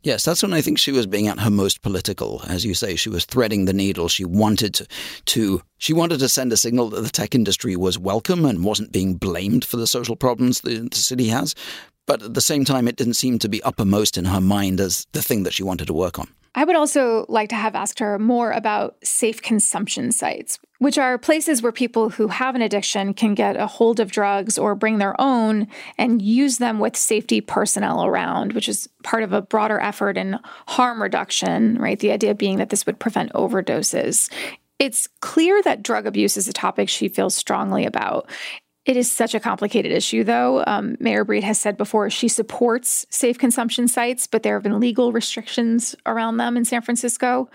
Yes, 0.05 0.23
that's 0.23 0.43
when 0.43 0.53
I 0.53 0.61
think 0.61 0.77
she 0.77 0.91
was 0.91 1.07
being 1.07 1.27
at 1.27 1.39
her 1.39 1.49
most 1.49 1.81
political. 1.81 2.43
As 2.47 2.63
you 2.63 2.75
say, 2.75 2.95
she 2.95 3.09
was 3.09 3.25
threading 3.25 3.65
the 3.65 3.73
needle. 3.73 4.07
She 4.07 4.23
wanted 4.23 4.75
to, 4.75 4.87
to 5.25 5.63
she 5.79 5.93
wanted 5.93 6.19
to 6.19 6.29
send 6.29 6.53
a 6.53 6.57
signal 6.57 6.89
that 6.89 7.01
the 7.01 7.09
tech 7.09 7.33
industry 7.33 7.75
was 7.75 7.97
welcome 7.97 8.45
and 8.45 8.63
wasn't 8.63 8.91
being 8.91 9.15
blamed 9.15 9.65
for 9.65 9.77
the 9.77 9.87
social 9.87 10.15
problems 10.15 10.61
the, 10.61 10.87
the 10.87 10.95
city 10.95 11.29
has. 11.29 11.55
But 12.05 12.21
at 12.21 12.33
the 12.33 12.41
same 12.41 12.65
time, 12.65 12.87
it 12.87 12.95
didn't 12.95 13.15
seem 13.15 13.39
to 13.39 13.49
be 13.49 13.63
uppermost 13.63 14.17
in 14.17 14.25
her 14.25 14.41
mind 14.41 14.79
as 14.79 15.07
the 15.11 15.21
thing 15.21 15.43
that 15.43 15.53
she 15.53 15.63
wanted 15.63 15.87
to 15.87 15.93
work 15.93 16.19
on. 16.19 16.27
I 16.57 16.63
would 16.63 16.77
also 16.77 17.25
like 17.27 17.49
to 17.49 17.55
have 17.55 17.75
asked 17.75 17.99
her 17.99 18.17
more 18.17 18.51
about 18.51 18.95
safe 19.03 19.41
consumption 19.41 20.13
sites, 20.13 20.57
which 20.79 20.97
are 20.97 21.17
places 21.17 21.61
where 21.61 21.73
people 21.73 22.09
who 22.09 22.29
have 22.29 22.55
an 22.55 22.61
addiction 22.61 23.13
can 23.13 23.35
get 23.35 23.57
a 23.57 23.67
hold 23.67 23.99
of 23.99 24.09
drugs 24.09 24.57
or 24.57 24.73
bring 24.73 24.97
their 24.97 25.19
own 25.19 25.67
and 25.97 26.21
use 26.21 26.57
them 26.57 26.79
with 26.79 26.95
safety 26.95 27.41
personnel 27.41 28.05
around, 28.05 28.53
which 28.53 28.69
is 28.69 28.87
part 29.03 29.23
of 29.23 29.33
a 29.33 29.41
broader 29.41 29.81
effort 29.81 30.17
in 30.17 30.39
harm 30.67 31.01
reduction, 31.01 31.77
right? 31.77 31.99
The 31.99 32.11
idea 32.11 32.33
being 32.33 32.57
that 32.59 32.69
this 32.69 32.85
would 32.85 32.99
prevent 32.99 33.33
overdoses. 33.33 34.31
It's 34.79 35.07
clear 35.19 35.61
that 35.63 35.83
drug 35.83 36.05
abuse 36.05 36.37
is 36.37 36.47
a 36.47 36.53
topic 36.53 36.87
she 36.87 37.09
feels 37.09 37.35
strongly 37.35 37.85
about. 37.85 38.29
It 38.85 38.97
is 38.97 39.11
such 39.11 39.33
a 39.33 39.39
complicated 39.39 39.91
issue, 39.91 40.23
though. 40.23 40.63
Um, 40.67 40.95
Mayor 40.99 41.25
Breed 41.25 41.43
has 41.43 41.57
said 41.57 41.75
before 41.75 42.09
she 42.11 42.27
supports 42.27 43.05
safe 43.09 43.39
consumption 43.39 43.87
sites, 43.87 44.27
but 44.27 44.43
there 44.43 44.53
have 44.55 44.63
been 44.63 44.79
legal 44.79 45.11
restrictions 45.11 45.95
around 46.05 46.37
them 46.37 46.55
in 46.55 46.65
San 46.65 46.83
Francisco. 46.83 47.49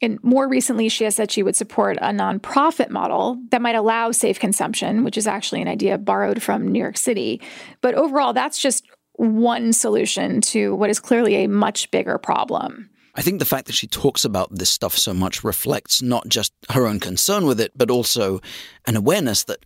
And 0.00 0.22
more 0.22 0.48
recently, 0.48 0.88
she 0.88 1.02
has 1.02 1.16
said 1.16 1.32
she 1.32 1.42
would 1.42 1.56
support 1.56 1.96
a 1.96 2.12
nonprofit 2.12 2.90
model 2.90 3.36
that 3.50 3.60
might 3.60 3.74
allow 3.74 4.12
safe 4.12 4.38
consumption, 4.38 5.02
which 5.02 5.18
is 5.18 5.26
actually 5.26 5.60
an 5.60 5.66
idea 5.66 5.98
borrowed 5.98 6.40
from 6.40 6.68
New 6.68 6.80
York 6.80 6.96
City. 6.96 7.40
But 7.80 7.94
overall, 7.94 8.32
that's 8.32 8.60
just 8.60 8.86
one 9.14 9.72
solution 9.72 10.40
to 10.40 10.76
what 10.76 10.90
is 10.90 11.00
clearly 11.00 11.42
a 11.42 11.48
much 11.48 11.90
bigger 11.90 12.18
problem. 12.18 12.88
I 13.16 13.22
think 13.22 13.40
the 13.40 13.44
fact 13.44 13.66
that 13.66 13.72
she 13.72 13.88
talks 13.88 14.24
about 14.24 14.54
this 14.54 14.70
stuff 14.70 14.96
so 14.96 15.12
much 15.12 15.42
reflects 15.42 16.00
not 16.00 16.28
just 16.28 16.52
her 16.70 16.86
own 16.86 17.00
concern 17.00 17.46
with 17.46 17.60
it, 17.60 17.72
but 17.76 17.90
also 17.90 18.40
an 18.86 18.94
awareness 18.94 19.42
that 19.44 19.58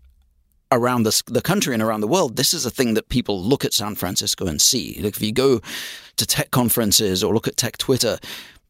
around 0.72 1.04
the, 1.04 1.22
the 1.26 1.42
country 1.42 1.74
and 1.74 1.82
around 1.82 2.00
the 2.00 2.08
world, 2.08 2.36
this 2.36 2.52
is 2.52 2.66
a 2.66 2.70
thing 2.70 2.94
that 2.94 3.08
people 3.08 3.40
look 3.42 3.64
at 3.64 3.72
San 3.72 3.94
Francisco 3.94 4.46
and 4.46 4.60
see. 4.60 4.98
Like 5.00 5.16
if 5.16 5.22
you 5.22 5.32
go 5.32 5.60
to 6.16 6.26
tech 6.26 6.50
conferences 6.50 7.22
or 7.22 7.32
look 7.34 7.46
at 7.46 7.56
tech 7.56 7.78
Twitter, 7.78 8.18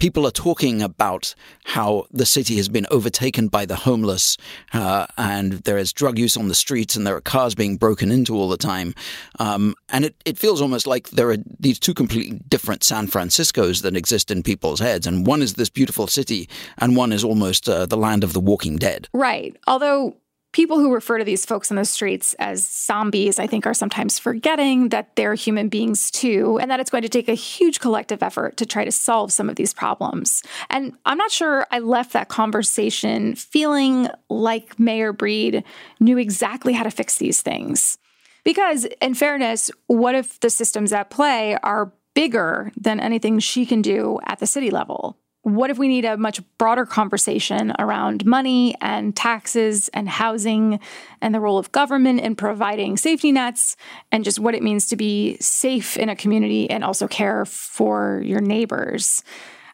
people 0.03 0.27
are 0.27 0.33
talking 0.33 0.83
about 0.83 1.33
how 1.65 2.05
the 2.11 2.27
city 2.27 2.57
has 2.57 2.69
been 2.69 2.87
overtaken 2.91 3.47
by 3.47 3.65
the 3.65 3.77
homeless 3.77 4.37
uh, 4.73 5.07
and 5.17 5.53
there 5.63 5.79
is 5.79 5.93
drug 5.93 6.19
use 6.19 6.37
on 6.37 6.49
the 6.49 6.57
streets 6.57 6.97
and 6.97 7.07
there 7.07 7.15
are 7.15 7.21
cars 7.21 7.55
being 7.55 7.77
broken 7.77 8.11
into 8.11 8.35
all 8.35 8.49
the 8.49 8.57
time. 8.57 8.95
Um, 9.39 9.77
and 9.91 10.05
it, 10.05 10.17
it 10.25 10.37
feels 10.37 10.61
almost 10.61 10.89
like 10.89 11.11
there 11.11 11.31
are 11.31 11.37
these 11.61 11.79
two 11.79 11.95
completely 11.95 12.41
different 12.49 12.83
San 12.83 13.07
Franciscos 13.07 13.83
that 13.83 13.95
exist 13.95 14.33
in 14.33 14.43
people's 14.43 14.81
heads. 14.81 15.07
And 15.07 15.25
one 15.25 15.41
is 15.41 15.55
this 15.55 15.71
beautiful 15.71 16.09
city 16.09 16.49
and 16.79 16.97
one 16.97 17.13
is 17.13 17.23
almost 17.23 17.69
uh, 17.69 17.87
the 17.87 17.97
land 17.97 18.25
of 18.25 18.33
the 18.33 18.41
walking 18.41 18.79
dead. 18.79 19.09
Right. 19.13 19.57
Although 19.69 20.17
people 20.53 20.79
who 20.79 20.93
refer 20.93 21.19
to 21.19 21.25
these 21.25 21.45
folks 21.45 21.71
in 21.71 21.77
the 21.77 21.85
streets 21.85 22.35
as 22.35 22.67
zombies, 22.69 23.39
I 23.39 23.47
think, 23.47 23.67
are 23.67 23.75
sometimes 23.75 24.19
forgetting 24.19 24.91
that 24.91 25.17
they're 25.17 25.35
human 25.35 25.69
beings 25.69 26.11
too, 26.11 26.59
and 26.59 26.71
that 26.71 26.79
it's 26.79 26.91
going 26.91 27.03
to 27.03 27.09
take 27.09 27.29
a 27.29 27.35
huge 27.35 27.81
collective 27.81 28.23
effort 28.23 28.57
to 28.59 28.67
try 28.67 28.85
to 28.85 28.93
solve 28.93 29.33
some 29.33 29.49
of 29.49 29.57
these 29.57 29.73
problems. 29.75 30.43
And 30.71 30.93
I'm 31.07 31.19
not 31.19 31.31
sure 31.31 31.67
I 31.71 31.79
left 31.79 32.13
that 32.13 32.29
conversation 32.29 33.35
feeling 33.35 34.09
like 34.29 34.79
Mayor 34.79 35.13
Breed 35.13 35.65
knew 36.01 36.19
exactly 36.19 36.75
how 36.75 36.85
to 36.85 36.91
fix 36.91 37.19
these 37.19 37.43
things. 37.43 37.99
Because, 38.45 38.87
in 39.01 39.15
fairness, 39.15 39.71
what 39.87 40.15
if 40.15 40.41
the 40.41 40.51
systems 40.51 40.93
at 40.93 41.11
play 41.11 41.57
are 41.63 41.93
bigger 42.15 42.73
than 42.77 43.01
anything 43.01 43.39
she 43.39 43.65
can 43.65 43.83
do 43.83 44.19
at 44.27 44.39
the 44.39 44.47
city 44.47 44.71
level? 44.71 45.17
What 45.43 45.71
if 45.71 45.79
we 45.79 45.89
need 45.89 46.05
a 46.05 46.17
much 46.17 46.41
broader 46.57 46.87
conversation 46.87 47.73
around 47.79 48.25
money 48.25 48.77
and 48.81 49.15
taxes 49.17 49.89
and 49.89 50.09
housing 50.09 50.79
and 51.21 51.35
the 51.35 51.41
role 51.41 51.59
of 51.59 51.73
government 51.73 52.21
in 52.21 52.37
providing 52.37 52.97
safety 52.97 53.33
nets 53.33 53.77
and 54.13 54.25
just 54.25 54.39
what 54.39 54.55
it 54.55 54.63
means 54.63 54.87
to 54.87 54.97
be 54.97 55.37
safe 55.41 55.97
in 55.97 56.09
a 56.09 56.17
community 56.17 56.71
and 56.71 56.85
also 56.85 57.09
care 57.09 57.45
for 57.45 58.23
your 58.25 58.41
neighbors? 58.41 59.25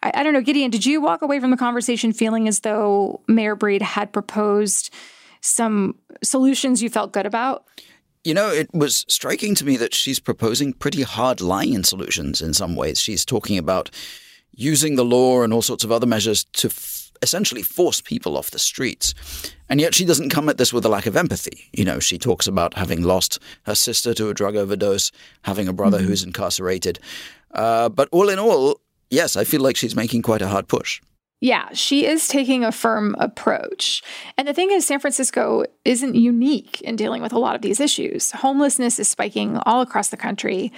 I, 0.02 0.12
I 0.14 0.22
don't 0.22 0.32
know, 0.32 0.40
Gideon, 0.40 0.70
did 0.70 0.86
you 0.86 1.02
walk 1.02 1.20
away 1.20 1.38
from 1.38 1.50
the 1.50 1.56
conversation 1.56 2.14
feeling 2.14 2.48
as 2.48 2.60
though 2.60 3.20
Mayor 3.28 3.54
Breed 3.54 3.82
had 3.82 4.10
proposed 4.10 4.92
some 5.42 5.96
solutions 6.22 6.82
you 6.82 6.88
felt 6.88 7.12
good 7.12 7.26
about? 7.26 7.64
You 8.24 8.32
know, 8.32 8.48
it 8.48 8.72
was 8.72 9.04
striking 9.08 9.54
to 9.56 9.66
me 9.66 9.76
that 9.76 9.94
she's 9.94 10.18
proposing 10.18 10.72
pretty 10.72 11.02
hard 11.02 11.40
line 11.42 11.84
solutions 11.84 12.40
in 12.40 12.54
some 12.54 12.74
ways. 12.74 12.98
She's 13.00 13.24
talking 13.24 13.58
about 13.58 13.90
using 14.58 14.96
the 14.96 15.04
law 15.04 15.42
and 15.42 15.52
all 15.52 15.62
sorts 15.62 15.84
of 15.84 15.92
other 15.92 16.06
measures 16.06 16.44
to 16.52 16.66
f- 16.66 17.12
essentially 17.22 17.62
force 17.62 18.00
people 18.00 18.36
off 18.36 18.50
the 18.50 18.58
streets. 18.58 19.14
And 19.68 19.80
yet 19.80 19.94
she 19.94 20.04
doesn't 20.04 20.30
come 20.30 20.48
at 20.48 20.58
this 20.58 20.72
with 20.72 20.84
a 20.84 20.88
lack 20.88 21.06
of 21.06 21.16
empathy. 21.16 21.70
You 21.72 21.84
know, 21.84 22.00
she 22.00 22.18
talks 22.18 22.48
about 22.48 22.74
having 22.74 23.02
lost 23.02 23.38
her 23.62 23.76
sister 23.76 24.12
to 24.14 24.30
a 24.30 24.34
drug 24.34 24.56
overdose, 24.56 25.12
having 25.42 25.68
a 25.68 25.72
brother 25.72 25.98
mm-hmm. 25.98 26.08
who's 26.08 26.24
incarcerated. 26.24 26.98
Uh, 27.52 27.88
but 27.88 28.08
all 28.10 28.28
in 28.28 28.40
all, 28.40 28.80
yes, 29.10 29.36
I 29.36 29.44
feel 29.44 29.60
like 29.60 29.76
she's 29.76 29.94
making 29.94 30.22
quite 30.22 30.42
a 30.42 30.48
hard 30.48 30.66
push. 30.66 31.00
Yeah, 31.40 31.68
she 31.72 32.04
is 32.04 32.26
taking 32.26 32.64
a 32.64 32.72
firm 32.72 33.14
approach. 33.20 34.02
And 34.36 34.48
the 34.48 34.54
thing 34.54 34.72
is, 34.72 34.84
San 34.84 34.98
Francisco 34.98 35.64
isn't 35.84 36.16
unique 36.16 36.80
in 36.80 36.96
dealing 36.96 37.22
with 37.22 37.32
a 37.32 37.38
lot 37.38 37.54
of 37.54 37.62
these 37.62 37.78
issues. 37.78 38.32
Homelessness 38.32 38.98
is 38.98 39.08
spiking 39.08 39.56
all 39.58 39.80
across 39.80 40.08
the 40.08 40.16
country, 40.16 40.72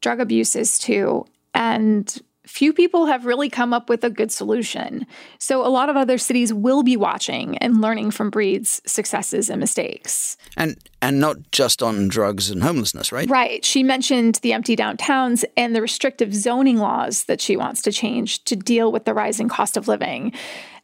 drug 0.00 0.18
abuse 0.18 0.56
is 0.56 0.80
too. 0.80 1.26
And 1.54 2.20
few 2.46 2.72
people 2.72 3.06
have 3.06 3.26
really 3.26 3.50
come 3.50 3.72
up 3.72 3.88
with 3.88 4.02
a 4.02 4.10
good 4.10 4.32
solution. 4.32 5.06
So 5.38 5.64
a 5.64 5.68
lot 5.68 5.88
of 5.88 5.96
other 5.96 6.18
cities 6.18 6.52
will 6.52 6.82
be 6.82 6.96
watching 6.96 7.58
and 7.58 7.80
learning 7.80 8.10
from 8.10 8.30
Breed's 8.30 8.80
successes 8.86 9.50
and 9.50 9.60
mistakes. 9.60 10.36
And 10.56 10.76
and 11.02 11.20
not 11.20 11.50
just 11.52 11.82
on 11.82 12.08
drugs 12.08 12.50
and 12.50 12.62
homelessness, 12.62 13.12
right? 13.12 13.28
Right. 13.28 13.64
She 13.64 13.82
mentioned 13.82 14.36
the 14.36 14.52
empty 14.52 14.76
downtowns 14.76 15.44
and 15.56 15.74
the 15.74 15.82
restrictive 15.82 16.34
zoning 16.34 16.78
laws 16.78 17.24
that 17.24 17.40
she 17.40 17.56
wants 17.56 17.82
to 17.82 17.92
change 17.92 18.44
to 18.44 18.56
deal 18.56 18.90
with 18.92 19.04
the 19.04 19.14
rising 19.14 19.48
cost 19.48 19.76
of 19.76 19.88
living. 19.88 20.32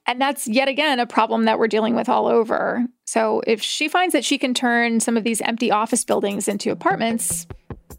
And 0.07 0.21
that's 0.21 0.47
yet 0.47 0.69
again 0.69 1.01
a 1.01 1.07
problem 1.07 1.45
that 1.47 1.59
we're 1.59 1.69
dealing 1.69 1.97
with 1.97 2.09
all 2.09 2.27
over. 2.27 2.87
So 3.07 3.43
if 3.47 3.61
she 3.61 3.89
finds 3.89 4.13
that 4.13 4.25
she 4.25 4.39
can 4.39 4.55
turn 4.55 5.01
some 5.01 5.17
of 5.17 5.25
these 5.25 5.41
empty 5.41 5.71
office 5.71 6.05
buildings 6.05 6.49
into 6.49 6.71
apartments, 6.71 7.47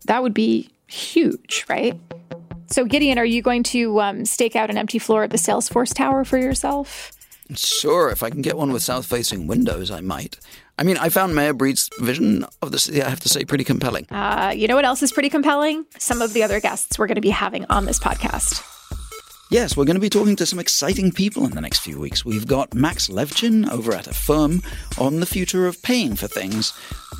that 0.05 0.23
would 0.23 0.33
be 0.33 0.69
huge, 0.87 1.65
right? 1.67 1.99
So, 2.69 2.86
Gideon, 2.86 3.17
are 3.17 3.25
you 3.25 3.41
going 3.41 3.63
to 3.63 3.99
um, 4.01 4.25
stake 4.25 4.56
out 4.56 4.69
an 4.69 4.77
empty 4.77 4.99
floor 4.99 5.23
at 5.23 5.32
the 5.32 5.38
Salesforce 5.38 5.93
Tower 5.93 6.25
for 6.25 6.38
yourself? 6.38 7.12
Sure, 7.56 8.10
if 8.10 8.23
I 8.23 8.30
can 8.30 8.41
get 8.41 8.58
one 8.58 8.73
with 8.73 8.84
south 8.84 9.06
facing 9.06 9.47
windows, 9.47 9.89
I 9.89 10.01
might. 10.01 10.38
I 10.77 10.84
mean, 10.84 10.97
I 10.97 11.10
found 11.10 11.34
Mayor 11.34 11.53
Breed's 11.53 11.89
vision 11.99 12.45
of 12.62 12.71
the 12.71 12.77
city, 12.77 13.01
I 13.01 13.10
have 13.10 13.21
to 13.21 13.30
say, 13.30 13.45
pretty 13.45 13.63
compelling. 13.63 14.06
Uh, 14.12 14.53
you 14.56 14.67
know 14.67 14.75
what 14.75 14.86
else 14.86 15.01
is 15.01 15.13
pretty 15.13 15.30
compelling? 15.30 15.86
Some 15.97 16.21
of 16.21 16.34
the 16.34 16.43
other 16.43 16.60
guests 16.60 16.99
we're 16.99 17.08
going 17.08 17.15
to 17.15 17.21
be 17.21 17.30
having 17.30 17.65
on 17.69 17.86
this 17.86 17.99
podcast. 17.99 18.63
Yes, 19.49 19.77
we're 19.77 19.86
going 19.86 19.95
to 19.95 20.01
be 20.01 20.10
talking 20.10 20.36
to 20.36 20.45
some 20.45 20.60
exciting 20.60 21.13
people 21.13 21.45
in 21.45 21.51
the 21.51 21.62
next 21.62 21.80
few 21.80 21.97
weeks. 21.97 22.25
We've 22.25 22.45
got 22.45 22.73
Max 22.73 23.08
Levchin 23.08 23.71
over 23.71 23.93
at 23.93 24.06
Affirm 24.06 24.62
on 24.99 25.21
the 25.21 25.25
future 25.25 25.67
of 25.67 25.82
paying 25.82 26.17
for 26.17 26.27
things, 26.27 26.73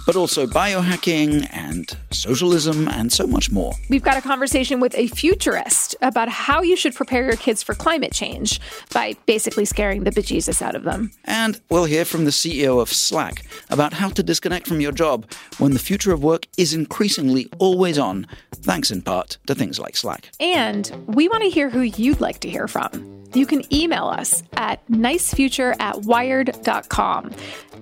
but 0.08 0.16
also 0.16 0.48
biohacking 0.48 1.48
and 1.52 1.96
socialism 2.10 2.88
and 2.88 3.14
so 3.14 3.28
much 3.28 3.52
more. 3.52 3.74
We've 3.88 4.02
got 4.02 4.18
a 4.18 4.22
conversation 4.22 4.80
with 4.80 4.96
a 4.96 5.08
futurist 5.10 5.96
about 6.02 6.30
how 6.30 6.64
you 6.64 6.76
should 6.76 6.96
prepare 6.96 7.24
your 7.24 7.36
kids 7.36 7.62
for 7.62 7.76
climate 7.76 8.14
change 8.14 8.60
by 8.92 9.14
basically 9.28 9.66
scaring 9.66 10.04
the 10.04 10.12
bejesus 10.12 10.64
out 10.64 10.74
of 10.74 10.84
them. 10.84 11.12
And 11.26 11.62
we'll 11.70 11.86
hear 11.86 12.06
from 12.06 12.26
the 12.26 12.32
CEO 12.32 12.82
of 12.82 12.90
Slack 12.90 13.46
about 13.70 13.94
how 13.94 14.10
to 14.10 14.24
disconnect 14.24 14.66
from 14.66 14.82
your 14.82 14.92
job 14.92 15.32
when 15.60 15.74
the 15.74 15.80
future 15.80 16.14
of 16.14 16.24
work 16.24 16.48
is 16.58 16.74
increasingly 16.74 17.48
always 17.60 18.00
on, 18.00 18.26
thanks 18.56 18.90
in 18.90 19.04
part 19.04 19.38
to 19.46 19.54
things 19.54 19.80
like 19.80 19.96
Slack. 19.96 20.32
And 20.40 20.92
we 21.06 21.30
want 21.30 21.44
to 21.44 21.50
hear 21.52 21.70
who 21.70 21.82
you 21.82 22.08
you'd 22.08 22.22
like 22.22 22.40
to 22.40 22.50
hear 22.50 22.70
from. 22.70 22.90
You 23.34 23.46
can 23.46 23.62
email 23.74 24.06
us 24.06 24.42
at 24.54 24.86
nicefuture 24.88 25.76
at 25.80 26.04
wired.com. 26.04 27.32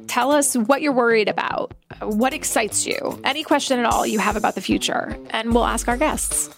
Tell 0.07 0.31
us 0.31 0.55
what 0.55 0.81
you're 0.81 0.93
worried 0.93 1.27
about, 1.27 1.73
what 2.01 2.33
excites 2.33 2.85
you, 2.85 3.19
any 3.23 3.43
question 3.43 3.79
at 3.79 3.85
all 3.85 4.05
you 4.05 4.19
have 4.19 4.35
about 4.35 4.55
the 4.55 4.61
future, 4.61 5.17
and 5.31 5.53
we'll 5.53 5.65
ask 5.65 5.87
our 5.87 5.97
guests. 5.97 6.49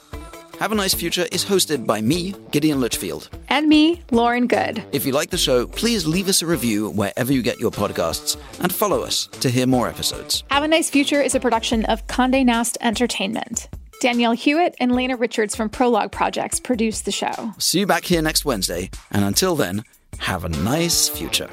Have 0.59 0.71
a 0.71 0.75
Nice 0.75 0.95
Future 0.95 1.27
is 1.31 1.45
hosted 1.45 1.85
by 1.85 2.01
me, 2.01 2.33
Gideon 2.51 2.79
Lichfield. 2.81 3.29
and 3.49 3.67
me, 3.67 4.01
Lauren 4.11 4.47
Goode. 4.47 4.83
If 4.91 5.05
you 5.05 5.11
like 5.11 5.29
the 5.29 5.37
show, 5.37 5.67
please 5.67 6.07
leave 6.07 6.27
us 6.29 6.41
a 6.41 6.47
review 6.47 6.89
wherever 6.89 7.31
you 7.31 7.43
get 7.43 7.59
your 7.59 7.69
podcasts 7.69 8.37
and 8.59 8.73
follow 8.73 9.01
us 9.03 9.27
to 9.27 9.49
hear 9.51 9.67
more 9.67 9.87
episodes. 9.87 10.43
Have 10.49 10.63
a 10.63 10.67
Nice 10.67 10.89
Future 10.89 11.21
is 11.21 11.35
a 11.35 11.39
production 11.39 11.85
of 11.85 12.07
Conde 12.07 12.43
Nast 12.45 12.75
Entertainment. 12.81 13.69
Danielle 14.01 14.33
Hewitt 14.33 14.75
and 14.79 14.95
Lena 14.95 15.15
Richards 15.15 15.55
from 15.55 15.69
Prologue 15.69 16.11
Projects 16.11 16.59
produce 16.59 17.01
the 17.01 17.11
show. 17.11 17.51
See 17.59 17.79
you 17.79 17.85
back 17.87 18.05
here 18.05 18.21
next 18.23 18.43
Wednesday, 18.45 18.89
and 19.11 19.23
until 19.23 19.55
then, 19.55 19.83
have 20.19 20.43
a 20.43 20.49
nice 20.49 21.07
future. 21.07 21.49